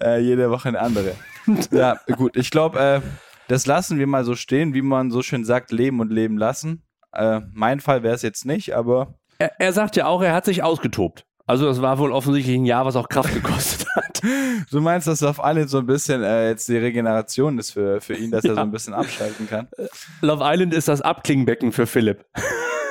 äh, 0.00 0.20
jede 0.20 0.50
Woche 0.50 0.68
eine 0.68 0.80
andere. 0.80 1.14
Ja, 1.70 2.00
gut, 2.16 2.36
ich 2.36 2.50
glaube, 2.50 2.78
äh, 2.80 3.00
das 3.46 3.66
lassen 3.66 3.98
wir 4.00 4.08
mal 4.08 4.24
so 4.24 4.34
stehen, 4.34 4.74
wie 4.74 4.82
man 4.82 5.12
so 5.12 5.22
schön 5.22 5.44
sagt, 5.44 5.70
leben 5.70 6.00
und 6.00 6.10
leben 6.10 6.38
lassen. 6.38 6.82
Äh, 7.12 7.40
mein 7.52 7.78
Fall 7.78 8.02
wäre 8.02 8.16
es 8.16 8.22
jetzt 8.22 8.44
nicht, 8.44 8.74
aber 8.74 9.14
Er, 9.38 9.52
er 9.60 9.72
sagt 9.72 9.94
ja 9.94 10.06
auch, 10.06 10.22
er 10.22 10.32
hat 10.34 10.44
sich 10.44 10.64
ausgetobt. 10.64 11.24
Also 11.46 11.66
das 11.66 11.80
war 11.80 11.98
wohl 11.98 12.10
offensichtlich 12.12 12.56
ein 12.56 12.64
Jahr, 12.64 12.84
was 12.84 12.96
auch 12.96 13.08
Kraft 13.08 13.32
gekostet 13.32 13.86
hat. 13.94 14.20
du 14.70 14.80
meinst, 14.80 15.06
dass 15.06 15.22
auf 15.22 15.42
alle 15.42 15.68
so 15.68 15.78
ein 15.78 15.86
bisschen 15.86 16.22
äh, 16.24 16.48
jetzt 16.48 16.68
die 16.68 16.76
Regeneration 16.76 17.58
ist 17.58 17.70
für, 17.70 18.00
für 18.00 18.14
ihn, 18.14 18.32
dass 18.32 18.44
er 18.44 18.54
so 18.56 18.60
ein 18.60 18.72
bisschen 18.72 18.94
abschalten 18.94 19.48
kann. 19.48 19.68
Love 20.22 20.42
Island 20.44 20.74
ist 20.74 20.88
das 20.88 21.00
Abklingbecken 21.02 21.72
für 21.72 21.86
Philipp. 21.86 22.24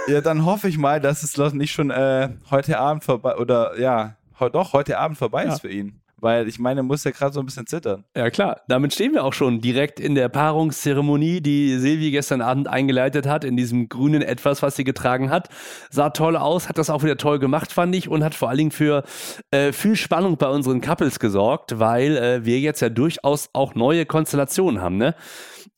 Ja, 0.08 0.22
dann 0.22 0.46
hoffe 0.46 0.68
ich 0.68 0.78
mal, 0.78 1.02
dass 1.02 1.24
es 1.24 1.36
nicht 1.56 1.72
schon 1.72 1.90
äh, 1.90 2.30
heute 2.52 2.78
Abend 2.78 3.04
vorbei 3.04 3.38
oder 3.38 3.80
ja, 3.80 4.18
doch 4.52 4.74
heute 4.74 5.00
Abend 5.00 5.18
vorbei 5.18 5.46
Ja. 5.46 5.54
ist 5.54 5.62
für 5.62 5.72
ihn. 5.72 6.00
Weil 6.26 6.48
ich 6.48 6.58
meine, 6.58 6.82
muss 6.82 7.04
ja 7.04 7.12
gerade 7.12 7.34
so 7.34 7.40
ein 7.40 7.46
bisschen 7.46 7.68
zittern. 7.68 8.04
Ja 8.18 8.32
klar, 8.32 8.62
damit 8.68 8.96
stehen 8.96 9.14
wir 9.14 9.24
auch 9.24 9.34
schon 9.34 9.62
direkt 9.62 10.00
in 10.00 10.16
der 10.16 10.28
Paarungszeremonie, 10.28 11.40
die 11.40 11.78
Silvi 11.78 12.10
gestern 12.10 12.42
Abend 12.42 12.68
eingeleitet 12.68 13.28
hat, 13.28 13.44
in 13.44 13.56
diesem 13.56 13.90
grünen 13.90 14.24
Etwas, 14.24 14.64
was 14.64 14.76
sie 14.76 14.84
getragen 14.84 15.30
hat. 15.30 15.50
Sah 15.92 16.10
toll 16.10 16.36
aus, 16.36 16.68
hat 16.68 16.80
das 16.80 16.90
auch 16.90 17.04
wieder 17.04 17.18
toll 17.18 17.38
gemacht, 17.38 17.72
fand 17.72 17.94
ich, 17.94 18.10
und 18.10 18.24
hat 18.24 18.34
vor 18.34 18.50
allen 18.50 18.58
Dingen 18.58 18.72
für 18.72 19.04
äh, 19.52 19.72
viel 19.72 19.96
Spannung 19.96 20.38
bei 20.38 20.50
unseren 20.50 20.82
Couples 20.82 21.20
gesorgt, 21.20 21.78
weil 21.78 22.18
äh, 22.18 22.44
wir 22.44 22.60
jetzt 22.60 22.82
ja 22.82 22.90
durchaus 22.90 23.52
auch 23.54 23.76
neue 23.76 24.08
Konstellationen 24.08 24.82
haben, 24.82 24.98
ne? 24.98 25.14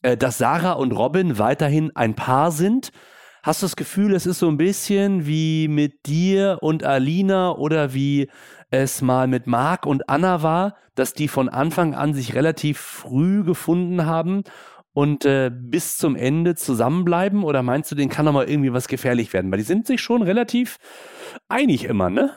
Äh, 0.02 0.16
dass 0.16 0.38
Sarah 0.38 0.74
und 0.74 0.94
Robin 0.94 1.40
weiterhin 1.40 1.94
ein 1.94 2.16
Paar 2.16 2.54
sind. 2.54 2.94
Hast 3.44 3.62
du 3.62 3.66
das 3.66 3.76
Gefühl, 3.76 4.14
es 4.14 4.26
ist 4.26 4.40
so 4.40 4.48
ein 4.50 4.58
bisschen 4.58 5.26
wie 5.26 5.68
mit 5.68 6.06
dir 6.06 6.58
und 6.62 6.84
Alina 6.84 7.52
oder 7.52 7.94
wie 7.94 8.30
es 8.70 9.02
mal 9.02 9.28
mit 9.28 9.48
Marc 9.48 9.86
und 9.86 10.10
Anna 10.10 10.44
war, 10.44 10.76
dass 10.96 11.14
die 11.14 11.28
von 11.28 11.50
Anfang 11.50 11.94
an 11.94 12.14
sich 12.14 12.36
relativ 12.36 12.80
früh 12.80 13.44
gefunden 13.44 14.06
haben 14.06 14.44
und 14.94 15.26
äh, 15.26 15.52
bis 15.54 15.98
zum 15.98 16.16
Ende 16.16 16.56
zusammenbleiben? 16.56 17.44
Oder 17.44 17.64
meinst 17.64 17.92
du, 17.92 17.96
denen 17.96 18.10
kann 18.10 18.26
noch 18.26 18.34
mal 18.34 18.50
irgendwie 18.50 18.74
was 18.74 18.88
gefährlich 18.88 19.32
werden? 19.34 19.52
Weil 19.52 19.60
die 19.60 19.66
sind 19.66 19.88
sich 19.88 20.02
schon 20.02 20.22
relativ 20.22 20.78
einig 21.48 21.84
immer, 21.86 22.10
ne? 22.10 22.32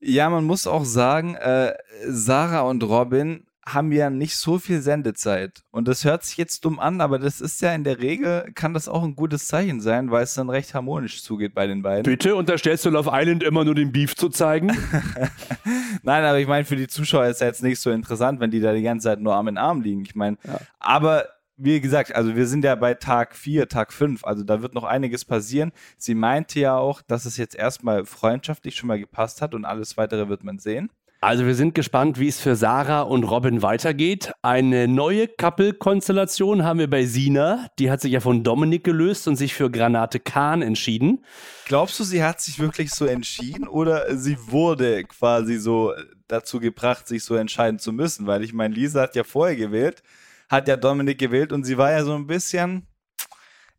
Ja, 0.00 0.28
man 0.30 0.44
muss 0.44 0.66
auch 0.66 0.84
sagen, 0.84 1.36
äh, 1.36 1.74
Sarah 2.08 2.62
und 2.62 2.82
Robin 2.82 3.46
haben 3.64 3.92
ja 3.92 4.10
nicht 4.10 4.36
so 4.36 4.58
viel 4.58 4.80
Sendezeit. 4.80 5.62
Und 5.70 5.86
das 5.86 6.04
hört 6.04 6.24
sich 6.24 6.36
jetzt 6.36 6.64
dumm 6.64 6.80
an, 6.80 7.00
aber 7.00 7.18
das 7.18 7.40
ist 7.40 7.60
ja 7.60 7.72
in 7.74 7.84
der 7.84 8.00
Regel, 8.00 8.50
kann 8.54 8.74
das 8.74 8.88
auch 8.88 9.04
ein 9.04 9.14
gutes 9.14 9.46
Zeichen 9.46 9.80
sein, 9.80 10.10
weil 10.10 10.24
es 10.24 10.34
dann 10.34 10.50
recht 10.50 10.74
harmonisch 10.74 11.22
zugeht 11.22 11.54
bei 11.54 11.66
den 11.66 11.82
beiden. 11.82 12.02
Bitte 12.02 12.34
unterstellst 12.34 12.84
du 12.84 12.90
Love 12.90 13.10
Island 13.12 13.42
immer 13.42 13.64
nur 13.64 13.74
den 13.74 13.92
Beef 13.92 14.16
zu 14.16 14.28
zeigen? 14.30 14.68
Nein, 16.02 16.24
aber 16.24 16.40
ich 16.40 16.48
meine, 16.48 16.64
für 16.64 16.76
die 16.76 16.88
Zuschauer 16.88 17.26
ist 17.26 17.40
ja 17.40 17.46
jetzt 17.46 17.62
nicht 17.62 17.80
so 17.80 17.90
interessant, 17.90 18.40
wenn 18.40 18.50
die 18.50 18.60
da 18.60 18.72
die 18.72 18.82
ganze 18.82 19.04
Zeit 19.04 19.20
nur 19.20 19.34
Arm 19.34 19.48
in 19.48 19.58
Arm 19.58 19.80
liegen. 19.80 20.02
Ich 20.02 20.16
meine, 20.16 20.38
aber 20.80 21.28
wie 21.56 21.80
gesagt, 21.80 22.14
also 22.16 22.34
wir 22.34 22.46
sind 22.46 22.64
ja 22.64 22.74
bei 22.74 22.94
Tag 22.94 23.36
4, 23.36 23.68
Tag 23.68 23.92
5, 23.92 24.24
also 24.24 24.42
da 24.42 24.62
wird 24.62 24.74
noch 24.74 24.84
einiges 24.84 25.24
passieren. 25.24 25.70
Sie 25.96 26.14
meinte 26.16 26.58
ja 26.58 26.76
auch, 26.76 27.02
dass 27.02 27.24
es 27.24 27.36
jetzt 27.36 27.54
erstmal 27.54 28.04
freundschaftlich 28.04 28.74
schon 28.74 28.88
mal 28.88 28.98
gepasst 28.98 29.40
hat 29.40 29.54
und 29.54 29.64
alles 29.64 29.96
weitere 29.96 30.28
wird 30.28 30.42
man 30.42 30.58
sehen. 30.58 30.90
Also 31.22 31.46
wir 31.46 31.54
sind 31.54 31.76
gespannt, 31.76 32.18
wie 32.18 32.26
es 32.26 32.40
für 32.40 32.56
Sarah 32.56 33.02
und 33.02 33.22
Robin 33.22 33.62
weitergeht. 33.62 34.32
Eine 34.42 34.88
neue 34.88 35.28
Couple-Konstellation 35.28 36.64
haben 36.64 36.80
wir 36.80 36.90
bei 36.90 37.04
Sina. 37.06 37.68
Die 37.78 37.92
hat 37.92 38.00
sich 38.00 38.10
ja 38.10 38.18
von 38.18 38.42
Dominik 38.42 38.82
gelöst 38.82 39.28
und 39.28 39.36
sich 39.36 39.54
für 39.54 39.70
Granate 39.70 40.18
Kahn 40.18 40.62
entschieden. 40.62 41.24
Glaubst 41.66 42.00
du, 42.00 42.02
sie 42.02 42.24
hat 42.24 42.40
sich 42.40 42.58
wirklich 42.58 42.90
so 42.90 43.06
entschieden 43.06 43.68
oder 43.68 44.16
sie 44.16 44.36
wurde 44.48 45.04
quasi 45.04 45.58
so 45.58 45.92
dazu 46.26 46.58
gebracht, 46.58 47.06
sich 47.06 47.22
so 47.22 47.36
entscheiden 47.36 47.78
zu 47.78 47.92
müssen? 47.92 48.26
Weil 48.26 48.42
ich 48.42 48.52
meine, 48.52 48.74
Lisa 48.74 49.02
hat 49.02 49.14
ja 49.14 49.22
vorher 49.22 49.54
gewählt, 49.54 50.02
hat 50.48 50.66
ja 50.66 50.76
Dominik 50.76 51.18
gewählt 51.18 51.52
und 51.52 51.62
sie 51.62 51.78
war 51.78 51.92
ja 51.92 52.02
so 52.02 52.16
ein 52.16 52.26
bisschen. 52.26 52.88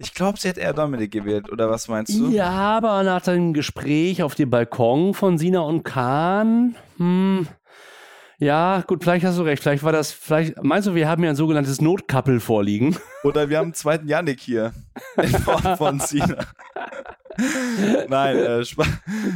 Ich 0.04 0.14
glaube, 0.14 0.40
sie 0.40 0.50
hat 0.50 0.58
eher 0.58 0.74
Dominik 0.74 1.12
gewählt, 1.12 1.52
oder 1.52 1.70
was 1.70 1.88
meinst 1.88 2.14
du? 2.14 2.30
Ja, 2.30 2.50
aber 2.50 3.04
nach 3.04 3.22
dem 3.22 3.54
Gespräch 3.54 4.22
auf 4.22 4.36
dem 4.36 4.50
Balkon 4.50 5.14
von 5.14 5.38
Sina 5.38 5.62
und 5.62 5.84
Kahn, 5.84 6.76
hm, 6.98 7.48
ja, 8.44 8.84
gut, 8.86 9.04
vielleicht 9.04 9.26
hast 9.26 9.38
du 9.38 9.44
recht. 9.44 9.64
Vielleicht 9.64 9.84
war 9.84 9.94
das, 9.94 10.12
vielleicht, 10.12 10.62
meinst 10.62 10.88
du, 10.88 10.96
wir 10.96 11.08
haben 11.08 11.24
ja 11.24 11.30
ein 11.30 11.36
sogenanntes 11.36 11.80
Notkappel 11.80 12.42
vorliegen? 12.42 12.98
Oder 13.24 13.50
wir 13.50 13.58
haben 13.58 13.68
einen 13.68 13.74
zweiten 13.74 14.08
Yannick 14.08 14.42
hier. 14.42 14.74
In 15.16 15.30
Form 15.30 15.78
von 15.78 16.00
Sina. 16.02 16.46
Nein, 18.10 18.36
äh, 18.38 18.66
Spa 18.66 18.84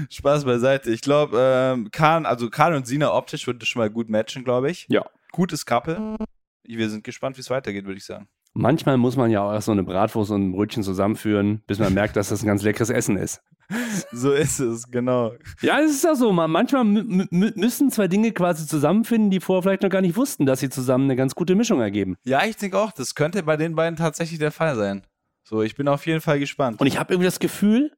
Spaß 0.09 0.43
beiseite. 0.43 0.91
Ich 0.91 1.01
glaube, 1.01 1.37
ähm, 1.39 1.89
Kahn, 1.91 2.25
also 2.25 2.49
Kahn 2.49 2.73
und 2.73 2.85
Sina 2.85 3.13
optisch 3.13 3.47
würde 3.47 3.65
schon 3.65 3.79
mal 3.79 3.89
gut 3.89 4.09
matchen, 4.09 4.43
glaube 4.43 4.69
ich. 4.69 4.85
Ja. 4.89 5.05
Gutes 5.31 5.65
Couple. 5.65 6.17
Wir 6.63 6.89
sind 6.89 7.03
gespannt, 7.03 7.37
wie 7.37 7.41
es 7.41 7.49
weitergeht, 7.49 7.85
würde 7.85 7.97
ich 7.97 8.05
sagen. 8.05 8.27
Manchmal 8.59 8.97
muss 8.97 9.15
man 9.15 9.29
ja 9.29 9.41
auch 9.43 9.53
erst 9.53 9.67
so 9.67 9.71
eine 9.71 9.83
Bratwurst 9.83 10.31
und 10.31 10.49
ein 10.49 10.51
Brötchen 10.51 10.81
zusammenführen, 10.81 11.61
bis 11.67 11.77
man 11.77 11.93
merkt, 11.93 12.15
dass 12.15 12.29
das 12.29 12.41
ein 12.41 12.47
ganz 12.47 12.63
leckeres 12.63 12.89
Essen 12.89 13.15
ist. 13.15 13.41
So 14.11 14.31
ist 14.31 14.59
es, 14.59 14.89
genau. 14.89 15.33
Ja, 15.61 15.79
es 15.79 15.91
ist 15.91 16.03
ja 16.03 16.15
so. 16.15 16.31
Man, 16.31 16.49
manchmal 16.49 16.81
mü- 16.83 17.29
mü- 17.29 17.53
müssen 17.59 17.91
zwei 17.91 18.07
Dinge 18.07 18.31
quasi 18.31 18.65
zusammenfinden, 18.65 19.29
die 19.29 19.41
vorher 19.41 19.61
vielleicht 19.61 19.83
noch 19.83 19.89
gar 19.91 20.01
nicht 20.01 20.15
wussten, 20.15 20.47
dass 20.47 20.59
sie 20.61 20.69
zusammen 20.69 21.03
eine 21.03 21.15
ganz 21.15 21.35
gute 21.35 21.53
Mischung 21.53 21.81
ergeben. 21.81 22.15
Ja, 22.23 22.45
ich 22.45 22.55
denke 22.55 22.79
auch, 22.79 22.91
das 22.91 23.13
könnte 23.13 23.43
bei 23.43 23.57
den 23.57 23.75
beiden 23.75 23.95
tatsächlich 23.95 24.39
der 24.39 24.51
Fall 24.51 24.75
sein. 24.75 25.05
So, 25.43 25.61
ich 25.61 25.75
bin 25.75 25.87
auf 25.87 26.07
jeden 26.07 26.21
Fall 26.21 26.39
gespannt. 26.39 26.81
Und 26.81 26.87
ich 26.87 26.97
habe 26.97 27.13
irgendwie 27.13 27.27
das 27.27 27.39
Gefühl, 27.39 27.91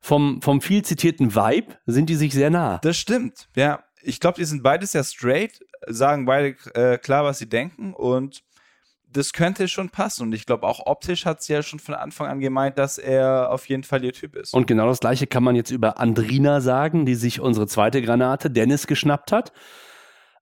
vom, 0.00 0.42
vom 0.42 0.60
viel 0.60 0.82
zitierten 0.84 1.34
Vibe 1.36 1.74
sind 1.86 2.08
die 2.10 2.16
sich 2.16 2.32
sehr 2.32 2.50
nah. 2.50 2.78
Das 2.78 2.96
stimmt. 2.96 3.48
Ja, 3.54 3.84
ich 4.02 4.18
glaube, 4.18 4.38
die 4.40 4.44
sind 4.46 4.64
beides 4.64 4.94
ja 4.94 5.04
straight, 5.04 5.60
sagen 5.86 6.24
beide 6.24 6.56
äh, 6.74 6.98
klar, 6.98 7.24
was 7.24 7.38
sie 7.38 7.48
denken 7.48 7.94
und 7.94 8.42
das 9.12 9.32
könnte 9.32 9.68
schon 9.68 9.90
passen. 9.90 10.22
Und 10.22 10.32
ich 10.32 10.46
glaube, 10.46 10.66
auch 10.66 10.86
optisch 10.86 11.26
hat 11.26 11.42
sie 11.42 11.52
ja 11.52 11.62
schon 11.62 11.78
von 11.78 11.94
Anfang 11.94 12.28
an 12.28 12.40
gemeint, 12.40 12.78
dass 12.78 12.98
er 12.98 13.50
auf 13.50 13.68
jeden 13.68 13.84
Fall 13.84 14.04
ihr 14.04 14.12
Typ 14.12 14.36
ist. 14.36 14.54
Und 14.54 14.66
genau 14.66 14.86
das 14.86 15.00
gleiche 15.00 15.26
kann 15.26 15.42
man 15.42 15.56
jetzt 15.56 15.70
über 15.70 15.98
Andrina 15.98 16.60
sagen, 16.60 17.06
die 17.06 17.14
sich 17.14 17.40
unsere 17.40 17.66
zweite 17.66 18.02
Granate, 18.02 18.50
Dennis, 18.50 18.86
geschnappt 18.86 19.32
hat. 19.32 19.52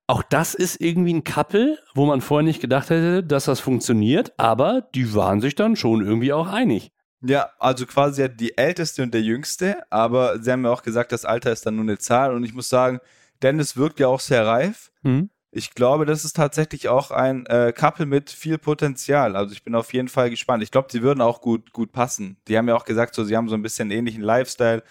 Auch 0.06 0.22
das 0.22 0.54
ist 0.54 0.80
irgendwie 0.80 1.14
ein 1.14 1.24
Couple, 1.24 1.78
wo 1.94 2.06
man 2.06 2.20
vorher 2.20 2.44
nicht 2.44 2.60
gedacht 2.60 2.90
hätte, 2.90 3.22
dass 3.22 3.44
das 3.44 3.60
funktioniert, 3.60 4.32
aber 4.38 4.88
die 4.94 5.14
waren 5.14 5.40
sich 5.40 5.54
dann 5.54 5.76
schon 5.76 6.04
irgendwie 6.04 6.32
auch 6.32 6.48
einig. 6.48 6.90
ja, 7.22 7.50
also 7.58 7.86
quasi 7.86 8.28
die 8.34 8.56
älteste 8.56 9.02
und 9.02 9.12
der 9.14 9.22
jüngste, 9.22 9.82
aber 9.90 10.42
sie 10.42 10.50
haben 10.50 10.64
ja 10.64 10.72
auch 10.72 10.82
gesagt, 10.82 11.12
das 11.12 11.24
Alter 11.24 11.52
ist 11.52 11.66
dann 11.66 11.76
nur 11.76 11.84
eine 11.84 11.98
Zahl. 11.98 12.34
Und 12.34 12.44
ich 12.44 12.54
muss 12.54 12.68
sagen, 12.68 12.98
Dennis 13.42 13.76
wirkt 13.76 14.00
ja 14.00 14.08
auch 14.08 14.20
sehr 14.20 14.46
reif. 14.46 14.90
Hm? 15.02 15.30
Ich 15.52 15.74
glaube, 15.74 16.06
das 16.06 16.24
ist 16.24 16.36
tatsächlich 16.36 16.88
auch 16.88 17.10
ein 17.10 17.44
äh, 17.46 17.72
Couple 17.76 18.06
mit 18.06 18.30
viel 18.30 18.56
Potenzial. 18.56 19.34
Also 19.34 19.52
ich 19.52 19.64
bin 19.64 19.74
auf 19.74 19.92
jeden 19.92 20.08
Fall 20.08 20.30
gespannt. 20.30 20.62
Ich 20.62 20.70
glaube, 20.70 20.88
die 20.92 21.02
würden 21.02 21.20
auch 21.20 21.40
gut, 21.40 21.72
gut 21.72 21.90
passen. 21.90 22.36
Die 22.46 22.56
haben 22.56 22.68
ja 22.68 22.76
auch 22.76 22.84
gesagt, 22.84 23.14
so, 23.14 23.24
sie 23.24 23.36
haben 23.36 23.48
so 23.48 23.56
ein 23.56 23.62
bisschen 23.62 23.90
ähnlichen 23.90 24.22
Lifestyle, 24.22 24.82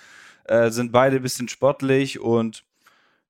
äh, 0.45 0.69
sind 0.69 0.91
beide 0.91 1.17
ein 1.17 1.21
bisschen 1.21 1.47
sportlich 1.47 2.19
und 2.19 2.65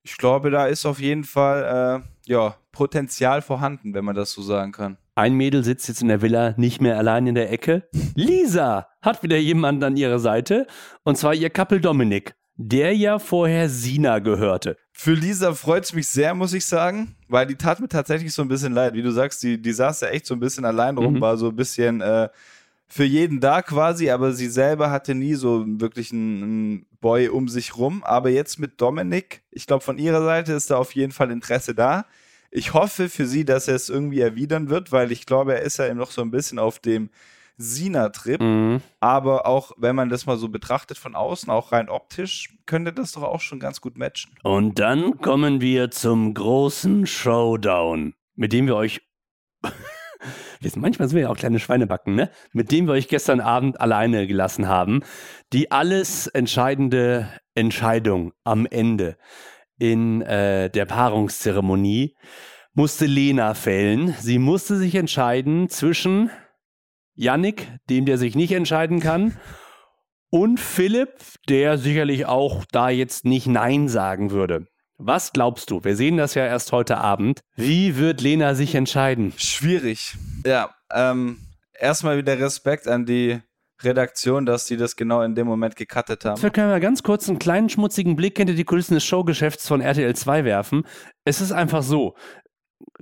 ich 0.01 0.17
glaube, 0.17 0.49
da 0.49 0.65
ist 0.65 0.85
auf 0.85 0.99
jeden 0.99 1.23
Fall, 1.23 2.01
äh, 2.01 2.31
ja, 2.31 2.55
Potenzial 2.71 3.41
vorhanden, 3.41 3.93
wenn 3.93 4.05
man 4.05 4.15
das 4.15 4.31
so 4.31 4.41
sagen 4.41 4.71
kann. 4.71 4.97
Ein 5.15 5.33
Mädel 5.33 5.63
sitzt 5.63 5.89
jetzt 5.89 6.01
in 6.01 6.07
der 6.07 6.21
Villa 6.21 6.53
nicht 6.55 6.79
mehr 6.79 6.97
allein 6.97 7.27
in 7.27 7.35
der 7.35 7.51
Ecke. 7.51 7.89
Lisa 8.15 8.87
hat 9.01 9.21
wieder 9.21 9.37
jemanden 9.37 9.83
an 9.83 9.97
ihrer 9.97 10.19
Seite. 10.19 10.65
Und 11.03 11.17
zwar 11.17 11.33
ihr 11.33 11.49
Couple 11.49 11.81
Dominik, 11.81 12.35
der 12.61 12.93
ja 12.93 13.19
vorher 13.19 13.69
Sina 13.69 14.19
gehörte. 14.19 14.75
Für 14.91 15.13
Lisa 15.13 15.53
freut 15.53 15.85
es 15.85 15.93
mich 15.93 16.07
sehr, 16.09 16.35
muss 16.35 16.51
ich 16.53 16.65
sagen, 16.65 17.15
weil 17.29 17.47
die 17.47 17.55
tat 17.55 17.79
mir 17.79 17.87
tatsächlich 17.87 18.33
so 18.33 18.41
ein 18.41 18.49
bisschen 18.49 18.73
leid. 18.73 18.93
Wie 18.95 19.01
du 19.01 19.11
sagst, 19.11 19.41
die, 19.43 19.61
die 19.61 19.71
saß 19.71 20.01
ja 20.01 20.09
echt 20.09 20.25
so 20.25 20.33
ein 20.33 20.41
bisschen 20.41 20.65
allein 20.65 20.97
rum, 20.97 21.13
Mhm. 21.15 21.21
war 21.21 21.37
so 21.37 21.47
ein 21.47 21.55
bisschen 21.55 22.01
äh, 22.01 22.27
für 22.85 23.05
jeden 23.05 23.39
da 23.39 23.61
quasi, 23.61 24.09
aber 24.09 24.33
sie 24.33 24.49
selber 24.49 24.91
hatte 24.91 25.15
nie 25.15 25.35
so 25.35 25.63
wirklich 25.65 26.11
einen, 26.11 26.43
einen 26.43 26.85
Boy 26.99 27.29
um 27.29 27.47
sich 27.47 27.77
rum. 27.77 28.03
Aber 28.03 28.29
jetzt 28.29 28.59
mit 28.59 28.81
Dominik, 28.81 29.41
ich 29.51 29.65
glaube, 29.65 29.83
von 29.85 29.97
ihrer 29.97 30.21
Seite 30.21 30.51
ist 30.51 30.69
da 30.69 30.75
auf 30.75 30.93
jeden 30.95 31.13
Fall 31.13 31.31
Interesse 31.31 31.73
da. 31.73 32.05
Ich 32.51 32.73
hoffe 32.73 33.07
für 33.07 33.25
sie, 33.25 33.45
dass 33.45 33.69
er 33.69 33.75
es 33.75 33.87
irgendwie 33.87 34.19
erwidern 34.19 34.69
wird, 34.69 34.91
weil 34.91 35.13
ich 35.13 35.25
glaube, 35.25 35.53
er 35.53 35.61
ist 35.61 35.77
ja 35.77 35.93
noch 35.93 36.11
so 36.11 36.21
ein 36.23 36.31
bisschen 36.31 36.59
auf 36.59 36.79
dem 36.79 37.09
Sina-Trip. 37.59 38.41
Mhm. 38.41 38.81
Aber 38.99 39.45
auch, 39.45 39.73
wenn 39.77 39.95
man 39.95 40.09
das 40.09 40.25
mal 40.25 40.37
so 40.37 40.49
betrachtet 40.49 40.97
von 40.97 41.13
außen, 41.13 41.49
auch 41.49 41.71
rein 41.71 41.89
optisch, 41.89 42.57
könnte 42.65 42.93
das 42.93 43.11
doch 43.11 43.23
auch 43.23 43.41
schon 43.41 43.59
ganz 43.59 43.81
gut 43.81 43.97
matchen. 43.97 44.31
Und 44.43 44.79
dann 44.79 45.19
kommen 45.19 45.61
wir 45.61 45.91
zum 45.91 46.33
großen 46.33 47.05
Showdown, 47.05 48.15
mit 48.35 48.53
dem 48.53 48.65
wir 48.65 48.75
euch. 48.75 49.01
Wir 50.59 50.69
sind, 50.69 50.81
manchmal 50.81 51.07
sind 51.07 51.15
wir 51.15 51.23
ja 51.23 51.29
auch 51.29 51.37
kleine 51.37 51.61
Schweinebacken, 51.61 52.13
ne? 52.13 52.29
Mit 52.51 52.73
dem 52.73 52.87
wir 52.87 52.93
euch 52.93 53.07
gestern 53.07 53.39
Abend 53.39 53.79
alleine 53.79 54.27
gelassen 54.27 54.67
haben. 54.67 54.99
Die 55.53 55.71
alles 55.71 56.27
entscheidende 56.27 57.29
Entscheidung 57.55 58.33
am 58.43 58.65
Ende 58.65 59.15
in 59.77 60.21
äh, 60.21 60.69
der 60.69 60.85
Paarungszeremonie 60.85 62.17
musste 62.73 63.05
Lena 63.05 63.53
fällen. 63.53 64.13
Sie 64.19 64.39
musste 64.39 64.75
sich 64.75 64.95
entscheiden 64.95 65.69
zwischen 65.69 66.29
Yannick, 67.19 67.67
dem 67.89 68.05
der 68.05 68.17
sich 68.17 68.35
nicht 68.35 68.53
entscheiden 68.53 69.01
kann, 69.01 69.37
und 70.29 70.59
Philipp, 70.59 71.19
der 71.49 71.77
sicherlich 71.77 72.27
auch 72.27 72.63
da 72.71 72.89
jetzt 72.89 73.25
nicht 73.25 73.45
Nein 73.45 73.89
sagen 73.89 74.31
würde. 74.31 74.67
Was 74.97 75.33
glaubst 75.33 75.69
du? 75.69 75.83
Wir 75.83 75.97
sehen 75.97 76.15
das 76.17 76.35
ja 76.35 76.45
erst 76.45 76.71
heute 76.71 76.97
Abend. 76.97 77.41
Wie 77.55 77.97
wird 77.97 78.21
Lena 78.21 78.55
sich 78.55 78.73
entscheiden? 78.73 79.33
Schwierig. 79.35 80.15
Ja, 80.45 80.69
ähm, 80.93 81.39
erstmal 81.77 82.17
wieder 82.17 82.39
Respekt 82.39 82.87
an 82.87 83.05
die 83.05 83.41
Redaktion, 83.81 84.45
dass 84.45 84.65
die 84.65 84.77
das 84.77 84.95
genau 84.95 85.21
in 85.21 85.35
dem 85.35 85.47
Moment 85.47 85.75
gecuttet 85.75 86.23
haben. 86.23 86.41
Wir 86.41 86.51
können 86.51 86.69
mal 86.69 86.79
ganz 86.79 87.03
kurz 87.03 87.27
einen 87.27 87.39
kleinen 87.39 87.69
schmutzigen 87.69 88.15
Blick 88.15 88.37
hinter 88.37 88.53
die 88.53 88.65
Kulissen 88.65 88.93
des 88.93 89.03
Showgeschäfts 89.03 89.67
von 89.67 89.81
RTL 89.81 90.15
2 90.15 90.45
werfen. 90.45 90.83
Es 91.25 91.41
ist 91.41 91.51
einfach 91.51 91.83
so. 91.83 92.15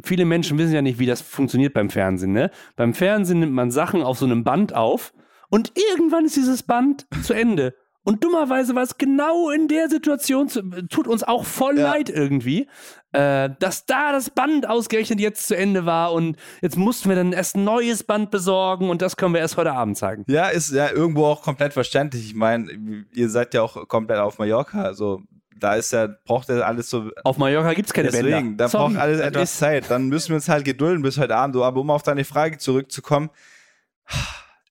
Viele 0.03 0.25
Menschen 0.25 0.57
wissen 0.57 0.73
ja 0.73 0.81
nicht, 0.81 0.99
wie 0.99 1.05
das 1.05 1.21
funktioniert 1.21 1.73
beim 1.73 1.89
Fernsehen. 1.89 2.31
Ne? 2.33 2.51
Beim 2.75 2.93
Fernsehen 2.93 3.39
nimmt 3.39 3.53
man 3.53 3.71
Sachen 3.71 4.01
auf 4.03 4.17
so 4.19 4.25
einem 4.25 4.43
Band 4.43 4.73
auf 4.75 5.13
und 5.49 5.71
irgendwann 5.75 6.25
ist 6.25 6.35
dieses 6.35 6.63
Band 6.63 7.07
zu 7.23 7.33
Ende. 7.33 7.73
Und 8.03 8.23
dummerweise 8.23 8.73
war 8.73 8.83
es 8.83 8.97
genau 8.97 9.49
in 9.49 9.67
der 9.67 9.89
Situation, 9.89 10.47
tut 10.89 11.09
uns 11.09 11.23
auch 11.23 11.43
voll 11.43 11.77
Ja. 11.77 11.91
leid 11.91 12.09
irgendwie, 12.09 12.69
äh, 13.11 13.49
dass 13.59 13.85
da 13.85 14.13
das 14.13 14.29
Band 14.29 14.69
ausgerechnet 14.69 15.19
jetzt 15.19 15.45
zu 15.45 15.57
Ende 15.57 15.85
war 15.85 16.13
und 16.13 16.37
jetzt 16.61 16.77
mussten 16.77 17.09
wir 17.09 17.17
dann 17.17 17.33
erst 17.33 17.57
ein 17.57 17.65
neues 17.65 18.05
Band 18.05 18.31
besorgen 18.31 18.89
und 18.89 19.01
das 19.01 19.17
können 19.17 19.33
wir 19.33 19.41
erst 19.41 19.57
heute 19.57 19.73
Abend 19.73 19.97
zeigen. 19.97 20.23
Ja, 20.29 20.47
ist 20.47 20.71
ja 20.71 20.89
irgendwo 20.89 21.25
auch 21.25 21.41
komplett 21.41 21.73
verständlich. 21.73 22.27
Ich 22.27 22.33
meine, 22.35 23.05
ihr 23.13 23.29
seid 23.29 23.53
ja 23.53 23.61
auch 23.61 23.89
komplett 23.89 24.19
auf 24.19 24.39
Mallorca, 24.39 24.83
also 24.83 25.21
da 25.59 25.75
ist 25.75 25.91
ja, 25.91 26.07
braucht 26.25 26.49
ja 26.49 26.59
alles 26.61 26.89
so. 26.89 27.11
Auf 27.23 27.37
Mallorca 27.37 27.73
gibt 27.73 27.87
es 27.87 27.93
keine 27.93 28.09
Deswegen, 28.09 28.31
Bänder. 28.31 28.65
da 28.65 28.69
Sorry, 28.69 28.93
braucht 28.93 29.01
alles 29.01 29.19
etwas 29.19 29.57
Zeit. 29.57 29.89
Dann 29.89 30.07
müssen 30.07 30.29
wir 30.29 30.35
uns 30.35 30.49
halt 30.49 30.65
gedulden 30.65 31.01
bis 31.01 31.17
heute 31.17 31.35
Abend. 31.35 31.55
Aber 31.55 31.81
um 31.81 31.89
auf 31.89 32.03
deine 32.03 32.23
Frage 32.25 32.57
zurückzukommen, 32.57 33.29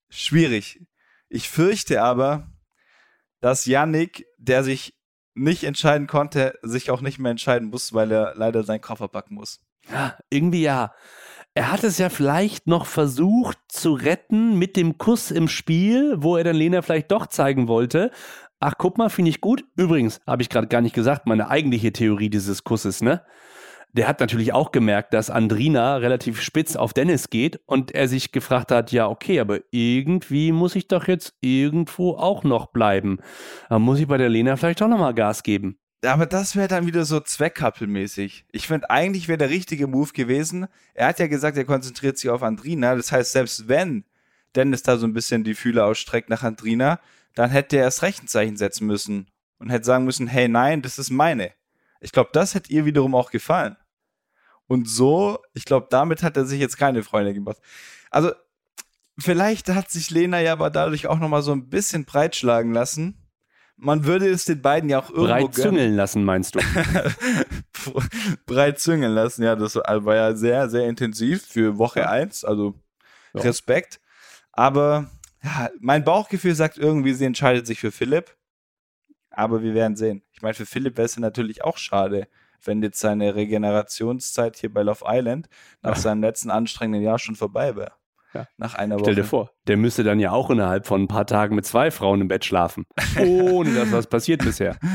schwierig. 0.08 0.80
Ich 1.28 1.48
fürchte 1.48 2.02
aber, 2.02 2.46
dass 3.40 3.66
Yannick, 3.66 4.26
der 4.38 4.64
sich 4.64 4.94
nicht 5.34 5.64
entscheiden 5.64 6.06
konnte, 6.06 6.58
sich 6.62 6.90
auch 6.90 7.00
nicht 7.00 7.18
mehr 7.18 7.30
entscheiden 7.30 7.68
muss, 7.68 7.92
weil 7.92 8.10
er 8.10 8.34
leider 8.36 8.62
seinen 8.64 8.80
Koffer 8.80 9.08
packen 9.08 9.34
muss. 9.34 9.60
Ja, 9.90 10.16
irgendwie 10.30 10.62
ja. 10.62 10.92
Er 11.54 11.72
hat 11.72 11.84
es 11.84 11.96
ja 11.96 12.10
vielleicht 12.10 12.66
noch 12.66 12.84
versucht 12.84 13.58
zu 13.68 13.94
retten 13.94 14.58
mit 14.58 14.76
dem 14.76 14.98
Kuss 14.98 15.30
im 15.30 15.48
Spiel, 15.48 16.16
wo 16.18 16.36
er 16.36 16.44
dann 16.44 16.56
Lena 16.56 16.82
vielleicht 16.82 17.10
doch 17.10 17.28
zeigen 17.28 17.66
wollte. 17.66 18.10
Ach, 18.60 18.74
guck 18.78 18.96
mal, 18.96 19.10
finde 19.10 19.30
ich 19.30 19.40
gut. 19.40 19.64
Übrigens, 19.76 20.20
habe 20.26 20.42
ich 20.42 20.48
gerade 20.48 20.68
gar 20.68 20.80
nicht 20.80 20.94
gesagt, 20.94 21.26
meine 21.26 21.48
eigentliche 21.48 21.92
Theorie 21.92 22.30
dieses 22.30 22.64
Kusses, 22.64 23.02
ne? 23.02 23.22
Der 23.92 24.08
hat 24.08 24.20
natürlich 24.20 24.52
auch 24.52 24.72
gemerkt, 24.72 25.14
dass 25.14 25.30
Andrina 25.30 25.96
relativ 25.96 26.42
spitz 26.42 26.76
auf 26.76 26.92
Dennis 26.92 27.30
geht 27.30 27.60
und 27.64 27.92
er 27.92 28.08
sich 28.08 28.30
gefragt 28.30 28.70
hat, 28.70 28.92
ja, 28.92 29.08
okay, 29.08 29.40
aber 29.40 29.60
irgendwie 29.70 30.52
muss 30.52 30.76
ich 30.76 30.88
doch 30.88 31.08
jetzt 31.08 31.34
irgendwo 31.40 32.12
auch 32.12 32.44
noch 32.44 32.66
bleiben. 32.66 33.18
Da 33.70 33.78
muss 33.78 33.98
ich 33.98 34.06
bei 34.06 34.18
der 34.18 34.28
Lena 34.28 34.56
vielleicht 34.56 34.82
auch 34.82 34.88
nochmal 34.88 35.14
Gas 35.14 35.42
geben. 35.42 35.78
Aber 36.04 36.26
das 36.26 36.56
wäre 36.56 36.68
dann 36.68 36.86
wieder 36.86 37.04
so 37.04 37.20
Zweckkappelmäßig. 37.20 38.44
Ich 38.52 38.66
finde, 38.66 38.90
eigentlich 38.90 39.28
wäre 39.28 39.38
der 39.38 39.50
richtige 39.50 39.86
Move 39.86 40.12
gewesen. 40.12 40.66
Er 40.92 41.08
hat 41.08 41.18
ja 41.18 41.26
gesagt, 41.26 41.56
er 41.56 41.64
konzentriert 41.64 42.18
sich 42.18 42.28
auf 42.28 42.42
Andrina. 42.42 42.94
Das 42.94 43.12
heißt, 43.12 43.32
selbst 43.32 43.66
wenn 43.68 44.04
Dennis 44.54 44.82
da 44.82 44.98
so 44.98 45.06
ein 45.06 45.14
bisschen 45.14 45.42
die 45.42 45.54
Fühler 45.54 45.86
ausstreckt 45.86 46.28
nach 46.28 46.42
Andrina, 46.42 47.00
dann 47.36 47.50
hätte 47.50 47.76
er 47.76 47.84
erst 47.84 48.02
recht 48.02 48.24
ein 48.24 48.28
Zeichen 48.28 48.56
setzen 48.56 48.86
müssen 48.86 49.30
und 49.58 49.68
hätte 49.70 49.84
sagen 49.84 50.04
müssen, 50.04 50.26
hey, 50.26 50.48
nein, 50.48 50.82
das 50.82 50.98
ist 50.98 51.10
meine. 51.10 51.52
Ich 52.00 52.10
glaube, 52.10 52.30
das 52.32 52.54
hätte 52.54 52.72
ihr 52.72 52.86
wiederum 52.86 53.14
auch 53.14 53.30
gefallen. 53.30 53.76
Und 54.66 54.88
so, 54.88 55.38
ich 55.52 55.64
glaube, 55.64 55.86
damit 55.90 56.22
hat 56.22 56.36
er 56.36 56.46
sich 56.46 56.58
jetzt 56.58 56.78
keine 56.78 57.02
Freunde 57.02 57.34
gemacht. 57.34 57.58
Also, 58.10 58.32
vielleicht 59.18 59.68
hat 59.68 59.90
sich 59.90 60.10
Lena 60.10 60.40
ja 60.40 60.52
aber 60.52 60.70
dadurch 60.70 61.06
auch 61.06 61.18
nochmal 61.18 61.42
so 61.42 61.52
ein 61.52 61.68
bisschen 61.68 62.06
breitschlagen 62.06 62.72
lassen. 62.72 63.22
Man 63.76 64.06
würde 64.06 64.28
es 64.28 64.46
den 64.46 64.62
beiden 64.62 64.88
ja 64.88 64.98
auch 64.98 65.10
irgendwo 65.10 65.48
Breit 65.48 65.54
züngeln 65.54 65.94
lassen, 65.94 66.24
meinst 66.24 66.54
du? 66.54 66.60
breit 68.46 68.80
züngeln 68.80 69.12
lassen. 69.12 69.42
Ja, 69.42 69.54
das 69.56 69.76
war 69.76 70.14
ja 70.14 70.34
sehr, 70.34 70.70
sehr 70.70 70.88
intensiv 70.88 71.44
für 71.46 71.76
Woche 71.76 72.08
1. 72.08 72.46
Also 72.46 72.74
Ja. 73.34 73.42
Respekt. 73.42 74.00
Aber 74.52 75.10
ja, 75.46 75.70
mein 75.80 76.04
Bauchgefühl 76.04 76.54
sagt 76.54 76.76
irgendwie, 76.78 77.14
sie 77.14 77.24
entscheidet 77.24 77.66
sich 77.66 77.80
für 77.80 77.92
Philipp. 77.92 78.36
Aber 79.30 79.62
wir 79.62 79.74
werden 79.74 79.96
sehen. 79.96 80.22
Ich 80.32 80.42
meine, 80.42 80.54
für 80.54 80.66
Philipp 80.66 80.96
wäre 80.96 81.06
es 81.06 81.16
natürlich 81.18 81.62
auch 81.64 81.76
schade, 81.78 82.26
wenn 82.64 82.82
jetzt 82.82 82.98
seine 83.00 83.34
Regenerationszeit 83.34 84.56
hier 84.56 84.72
bei 84.72 84.82
Love 84.82 85.04
Island 85.06 85.48
nach 85.82 85.94
Ja. 85.96 86.00
seinem 86.00 86.22
letzten 86.22 86.50
anstrengenden 86.50 87.02
Jahr 87.02 87.18
schon 87.18 87.36
vorbei 87.36 87.76
wäre. 87.76 87.92
Ja. 88.32 88.46
Nach 88.56 88.74
einer 88.74 88.96
Woche. 88.96 89.04
Stell 89.04 89.14
dir 89.14 89.24
vor, 89.24 89.50
der 89.66 89.76
müsste 89.76 90.04
dann 90.04 90.20
ja 90.20 90.30
auch 90.32 90.50
innerhalb 90.50 90.86
von 90.86 91.02
ein 91.02 91.08
paar 91.08 91.26
Tagen 91.26 91.54
mit 91.54 91.64
zwei 91.66 91.90
Frauen 91.90 92.20
im 92.22 92.28
Bett 92.28 92.44
schlafen. 92.44 92.84
Ohne 93.18 93.74
dass 93.74 93.92
was 93.92 94.06
passiert 94.06 94.42
bisher. 94.44 94.76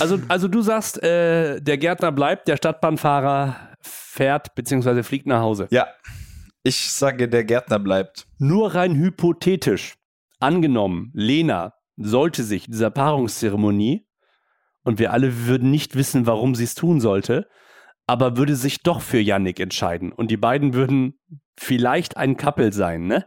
Also, 0.00 0.18
also 0.28 0.48
du 0.48 0.62
sagst, 0.62 1.02
äh, 1.02 1.60
der 1.60 1.76
Gärtner 1.76 2.10
bleibt, 2.10 2.48
der 2.48 2.56
Stadtbahnfahrer 2.56 3.74
fährt 3.82 4.54
bzw. 4.54 5.02
fliegt 5.02 5.26
nach 5.26 5.42
Hause. 5.42 5.68
Ja, 5.70 5.86
ich 6.66 6.92
sage, 6.92 7.28
der 7.28 7.44
Gärtner 7.44 7.78
bleibt. 7.78 8.26
Nur 8.38 8.74
rein 8.74 8.96
hypothetisch. 8.96 9.96
Angenommen, 10.40 11.12
Lena 11.14 11.74
sollte 11.96 12.42
sich 12.42 12.66
dieser 12.66 12.90
Paarungszeremonie 12.90 14.06
und 14.82 14.98
wir 14.98 15.12
alle 15.12 15.46
würden 15.46 15.70
nicht 15.70 15.94
wissen, 15.94 16.26
warum 16.26 16.54
sie 16.54 16.64
es 16.64 16.74
tun 16.74 17.00
sollte, 17.00 17.48
aber 18.06 18.36
würde 18.36 18.56
sich 18.56 18.82
doch 18.82 19.00
für 19.00 19.18
Yannick 19.20 19.60
entscheiden 19.60 20.12
und 20.12 20.30
die 20.30 20.36
beiden 20.36 20.74
würden 20.74 21.18
vielleicht 21.56 22.16
ein 22.16 22.36
Couple 22.36 22.72
sein, 22.72 23.06
ne? 23.06 23.26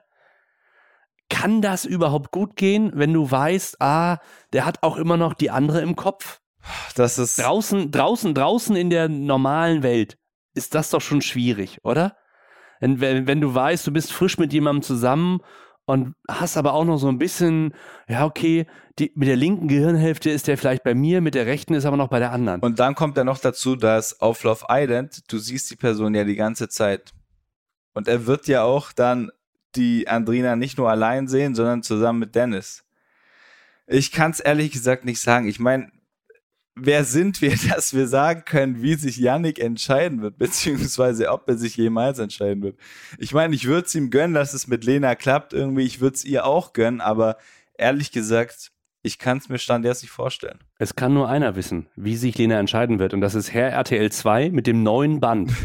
Kann 1.30 1.62
das 1.62 1.86
überhaupt 1.86 2.32
gut 2.32 2.56
gehen, 2.56 2.92
wenn 2.96 3.14
du 3.14 3.30
weißt, 3.30 3.82
ah, 3.82 4.18
der 4.52 4.66
hat 4.66 4.84
auch 4.84 4.98
immer 4.98 5.16
noch 5.16 5.34
die 5.34 5.52
andere 5.52 5.82
im 5.82 5.96
Kopf? 5.96 6.42
Das 6.96 7.18
ist. 7.18 7.40
Draußen, 7.40 7.92
draußen, 7.92 8.34
draußen 8.34 8.76
in 8.76 8.90
der 8.90 9.10
normalen 9.10 9.84
Welt 9.84 10.18
ist 10.56 10.76
das 10.76 10.90
doch 10.90 11.02
schon 11.02 11.22
schwierig, 11.22 11.80
oder? 11.84 12.18
Wenn, 12.80 13.28
wenn, 13.28 13.42
du 13.42 13.54
weißt, 13.54 13.86
du 13.86 13.92
bist 13.92 14.12
frisch 14.12 14.38
mit 14.38 14.54
jemandem 14.54 14.82
zusammen 14.82 15.42
und 15.86 16.14
hast 16.30 16.56
aber 16.56 16.74
auch 16.74 16.86
noch 16.86 16.98
so 16.98 17.08
ein 17.08 17.18
bisschen, 17.18 17.74
ja, 18.08 18.26
okay, 18.26 18.68
die, 19.00 19.12
mit 19.16 19.28
der 19.28 19.36
linken 19.36 19.68
Gehirnhälfte 19.68 20.30
ist 20.30 20.48
der 20.48 20.58
vielleicht 20.58 20.84
bei 20.84 20.94
mir, 20.94 21.22
mit 21.22 21.36
der 21.36 21.46
rechten 21.46 21.74
ist 21.74 21.86
aber 21.86 21.98
noch 21.98 22.10
bei 22.10 22.20
der 22.20 22.32
anderen. 22.32 22.62
Und 22.62 22.80
dann 22.80 22.96
kommt 22.96 23.18
ja 23.18 23.24
noch 23.24 23.40
dazu, 23.40 23.76
dass 23.76 24.20
auf 24.22 24.44
Love 24.44 24.66
Island, 24.70 25.32
du 25.32 25.38
siehst 25.38 25.72
die 25.72 25.76
Person 25.76 26.14
ja 26.16 26.24
die 26.24 26.36
ganze 26.36 26.70
Zeit. 26.70 27.12
Und 27.94 28.08
er 28.08 28.28
wird 28.28 28.48
ja 28.48 28.64
auch 28.64 28.92
dann 28.92 29.32
die 29.76 30.08
Andrina 30.08 30.56
nicht 30.56 30.78
nur 30.78 30.90
allein 30.90 31.28
sehen, 31.28 31.56
sondern 31.56 31.84
zusammen 31.84 32.20
mit 32.20 32.36
Dennis. 32.36 32.86
Ich 33.88 34.12
kann 34.12 34.32
es 34.32 34.40
ehrlich 34.40 34.72
gesagt 34.72 35.06
nicht 35.06 35.20
sagen. 35.20 35.48
Ich 35.48 35.60
meine, 35.60 35.92
wer 36.82 37.04
sind 37.04 37.42
wir, 37.42 37.56
dass 37.70 37.94
wir 37.94 38.08
sagen 38.08 38.44
können, 38.46 38.82
wie 38.82 38.96
sich 38.96 39.18
Yannick 39.18 39.60
entscheiden 39.60 40.22
wird, 40.22 40.38
beziehungsweise 40.38 41.30
ob 41.32 41.48
er 41.48 41.58
sich 41.58 41.78
jemals 41.78 42.20
entscheiden 42.20 42.64
wird. 42.64 42.78
Ich 43.18 43.34
meine, 43.34 43.56
ich 43.56 43.66
würde 43.66 43.86
es 43.88 43.96
ihm 43.96 44.10
gönnen, 44.10 44.34
dass 44.34 44.54
es 44.54 44.68
mit 44.68 44.84
Lena 44.84 45.16
klappt 45.16 45.54
irgendwie. 45.54 45.84
Ich 45.84 46.00
würde 46.02 46.16
es 46.16 46.26
ihr 46.26 46.46
auch 46.46 46.74
gönnen, 46.74 47.02
aber 47.02 47.38
ehrlich 47.78 48.12
gesagt, 48.12 48.72
ich 49.02 49.18
kann 49.18 49.38
es 49.38 49.48
mir 49.48 49.60
stand 49.60 49.86
jetzt 49.86 50.02
nicht 50.02 50.12
vorstellen. 50.12 50.60
Es 50.78 50.94
kann 50.94 51.14
nur 51.14 51.30
einer 51.30 51.56
wissen, 51.56 51.88
wie 51.96 52.18
sich 52.18 52.38
Lena 52.38 52.60
entscheiden 52.60 53.00
wird. 53.00 53.14
Und 53.14 53.22
das 53.22 53.34
ist 53.34 53.54
Herr 53.54 53.70
RTL 53.70 54.12
2 54.12 54.50
mit 54.50 54.68
dem 54.68 54.84
neuen 54.84 55.20
Band. 55.20 55.52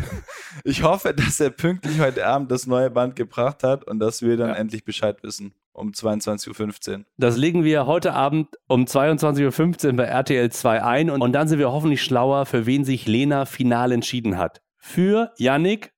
Ich 0.63 0.85
hoffe, 0.85 1.13
dass 1.13 1.41
er 1.41 1.51
pünktlich 1.51 1.99
heute 1.99 2.25
Abend 2.25 2.49
das 2.53 2.69
neue 2.69 2.89
Band 2.89 3.17
gebracht 3.17 3.65
hat 3.65 3.83
und 3.89 3.99
dass 3.99 4.23
wir 4.23 4.37
dann 4.37 4.51
Ja. 4.51 4.55
endlich 4.55 4.85
Bescheid 4.85 5.21
wissen. 5.25 5.53
Um 5.75 5.91
22.15 5.91 6.93
Uhr. 6.99 7.05
Das 7.17 7.37
legen 7.37 7.65
wir 7.65 7.85
heute 7.87 8.15
Abend 8.15 8.49
um 8.69 8.85
22.15 8.85 9.87
Uhr 9.89 9.93
bei 9.97 10.05
RTL 10.05 10.51
2 10.51 10.83
ein. 10.83 11.11
Und, 11.11 11.21
und 11.21 11.33
dann 11.33 11.49
sind 11.49 11.59
wir 11.59 11.73
hoffentlich 11.73 12.03
schlauer, 12.03 12.47
für 12.47 12.65
wen 12.65 12.85
sich 12.85 13.07
Lena 13.07 13.45
final 13.45 13.91
entschieden 13.91 14.39
hat. 14.39 14.63
Für 14.79 15.33
Yannick, 15.37 15.93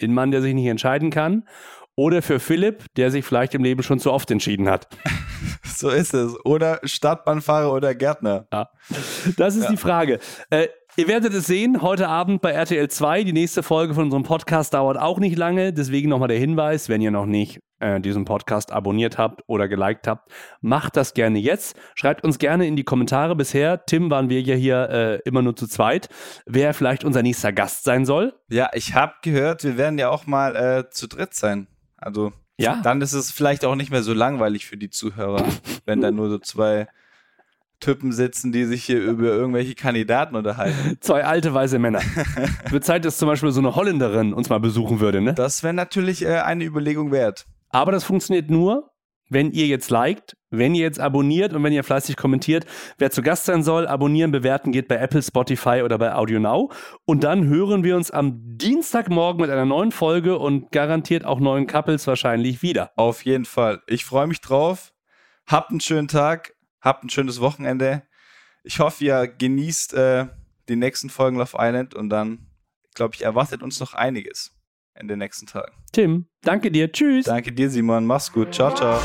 den 0.00 0.12
Mann, 0.12 0.30
der 0.30 0.42
sich 0.42 0.52
nicht 0.54 0.66
entscheiden 0.66 1.10
kann. 1.10 1.48
Oder 1.96 2.22
für 2.22 2.38
Philipp, 2.38 2.84
der 2.96 3.10
sich 3.10 3.24
vielleicht 3.24 3.54
im 3.54 3.62
Leben 3.64 3.82
schon 3.82 3.98
zu 3.98 4.12
oft 4.12 4.30
entschieden 4.30 4.68
hat. 4.68 4.88
So 5.76 5.88
ist 5.90 6.14
es. 6.14 6.32
Oder 6.44 6.78
Stadtbahnfahrer 6.84 7.72
oder 7.72 7.94
Gärtner. 7.96 8.46
Das 9.36 9.56
ist 9.56 9.64
Ja. 9.64 9.70
die 9.70 9.76
Frage. 9.76 10.20
Äh, 10.50 10.68
ihr 10.96 11.08
werdet 11.08 11.34
es 11.34 11.46
sehen, 11.46 11.82
heute 11.82 12.06
Abend 12.08 12.42
bei 12.42 12.52
RTL 12.52 12.88
2. 12.88 13.24
Die 13.24 13.32
nächste 13.32 13.64
Folge 13.64 13.92
von 13.92 14.04
unserem 14.04 14.22
Podcast 14.22 14.72
dauert 14.74 14.98
auch 14.98 15.18
nicht 15.18 15.36
lange. 15.36 15.72
Deswegen 15.72 16.10
nochmal 16.10 16.28
der 16.28 16.38
Hinweis, 16.38 16.88
wenn 16.88 17.00
ihr 17.00 17.10
noch 17.10 17.26
nicht 17.26 17.58
äh, 17.84 18.00
diesen 18.00 18.24
Podcast 18.24 18.72
abonniert 18.72 19.18
habt 19.18 19.42
oder 19.46 19.68
geliked 19.68 20.06
habt, 20.06 20.30
macht 20.60 20.96
das 20.96 21.14
gerne 21.14 21.38
jetzt. 21.38 21.76
Schreibt 21.94 22.24
uns 22.24 22.38
gerne 22.38 22.66
in 22.66 22.76
die 22.76 22.84
Kommentare. 22.84 23.36
Bisher, 23.36 23.84
Tim, 23.84 24.10
waren 24.10 24.28
wir 24.30 24.40
ja 24.40 24.54
hier 24.54 24.88
äh, 24.90 25.20
immer 25.28 25.42
nur 25.42 25.54
zu 25.54 25.66
zweit. 25.66 26.08
Wer 26.46 26.72
vielleicht 26.74 27.04
unser 27.04 27.22
nächster 27.22 27.52
Gast 27.52 27.84
sein 27.84 28.06
soll. 28.06 28.34
Ja, 28.48 28.70
ich 28.72 28.94
habe 28.94 29.12
gehört, 29.22 29.64
wir 29.64 29.76
werden 29.76 29.98
ja 29.98 30.08
auch 30.08 30.26
mal 30.26 30.56
äh, 30.56 30.90
zu 30.90 31.06
dritt 31.06 31.34
sein. 31.34 31.66
Also 31.96 32.32
Ja. 32.58 32.80
dann 32.82 33.00
ist 33.02 33.12
es 33.12 33.30
vielleicht 33.30 33.64
auch 33.64 33.74
nicht 33.76 33.90
mehr 33.90 34.02
so 34.02 34.14
langweilig 34.14 34.66
für 34.66 34.76
die 34.76 34.90
Zuhörer, 34.90 35.44
wenn 35.86 36.00
da 36.00 36.10
nur 36.10 36.28
so 36.30 36.38
zwei 36.38 36.86
Typen 37.80 38.12
sitzen, 38.12 38.50
die 38.52 38.64
sich 38.64 38.84
hier 38.84 39.02
über 39.02 39.24
irgendwelche 39.26 39.74
Kandidaten 39.74 40.36
unterhalten. 40.36 40.96
Zwei 41.00 41.24
alte 41.24 41.52
weiße 41.52 41.78
Männer. 41.78 42.00
Wird 42.70 42.82
Zeit, 42.84 43.04
dass 43.04 43.18
zum 43.18 43.28
Beispiel 43.28 43.50
so 43.50 43.60
eine 43.60 43.74
Holländerin 43.74 44.32
uns 44.32 44.48
mal 44.48 44.60
besuchen 44.60 45.00
würde, 45.00 45.20
ne? 45.20 45.34
Das 45.34 45.62
wäre 45.62 45.74
natürlich 45.74 46.24
äh, 46.24 46.38
eine 46.38 46.64
Überlegung 46.64 47.10
wert. 47.10 47.44
Aber 47.74 47.90
das 47.90 48.04
funktioniert 48.04 48.50
nur, 48.50 48.92
wenn 49.28 49.50
ihr 49.50 49.66
jetzt 49.66 49.90
liked, 49.90 50.36
wenn 50.50 50.76
ihr 50.76 50.82
jetzt 50.82 51.00
abonniert 51.00 51.52
und 51.52 51.64
wenn 51.64 51.72
ihr 51.72 51.82
fleißig 51.82 52.16
kommentiert. 52.16 52.66
Wer 52.98 53.10
zu 53.10 53.20
Gast 53.20 53.46
sein 53.46 53.64
soll, 53.64 53.88
abonnieren, 53.88 54.30
bewerten 54.30 54.70
geht 54.70 54.86
bei 54.86 54.94
Apple, 54.94 55.20
Spotify 55.20 55.82
oder 55.82 55.98
bei 55.98 56.14
Audio 56.14 56.38
Now. 56.38 56.70
Und 57.04 57.24
dann 57.24 57.48
hören 57.48 57.82
wir 57.82 57.96
uns 57.96 58.12
am 58.12 58.38
Dienstagmorgen 58.56 59.40
mit 59.40 59.50
einer 59.50 59.64
neuen 59.64 59.90
Folge 59.90 60.38
und 60.38 60.70
garantiert 60.70 61.24
auch 61.24 61.40
neuen 61.40 61.66
Couples 61.66 62.06
wahrscheinlich 62.06 62.62
wieder. 62.62 62.92
Auf 62.94 63.24
jeden 63.24 63.44
Fall. 63.44 63.82
Ich 63.88 64.04
freue 64.04 64.28
mich 64.28 64.40
drauf. 64.40 64.92
Habt 65.44 65.70
einen 65.70 65.80
schönen 65.80 66.06
Tag. 66.06 66.54
Habt 66.80 67.02
ein 67.02 67.10
schönes 67.10 67.40
Wochenende. 67.40 68.04
Ich 68.62 68.78
hoffe, 68.78 69.04
ihr 69.04 69.26
genießt 69.26 69.94
äh, 69.94 70.26
die 70.68 70.76
nächsten 70.76 71.10
Folgen 71.10 71.38
Love 71.38 71.56
Island 71.58 71.96
und 71.96 72.08
dann, 72.08 72.46
glaube 72.94 73.16
ich, 73.16 73.24
erwartet 73.24 73.64
uns 73.64 73.80
noch 73.80 73.94
einiges 73.94 74.53
in 74.98 75.08
den 75.08 75.18
nächsten 75.18 75.46
Tagen. 75.46 75.72
Tim, 75.92 76.26
danke 76.42 76.70
dir. 76.70 76.90
Tschüss. 76.90 77.26
Danke 77.26 77.52
dir, 77.52 77.70
Simon. 77.70 78.06
Mach's 78.06 78.32
gut. 78.32 78.54
Ciao, 78.54 78.74
ciao. 78.74 79.00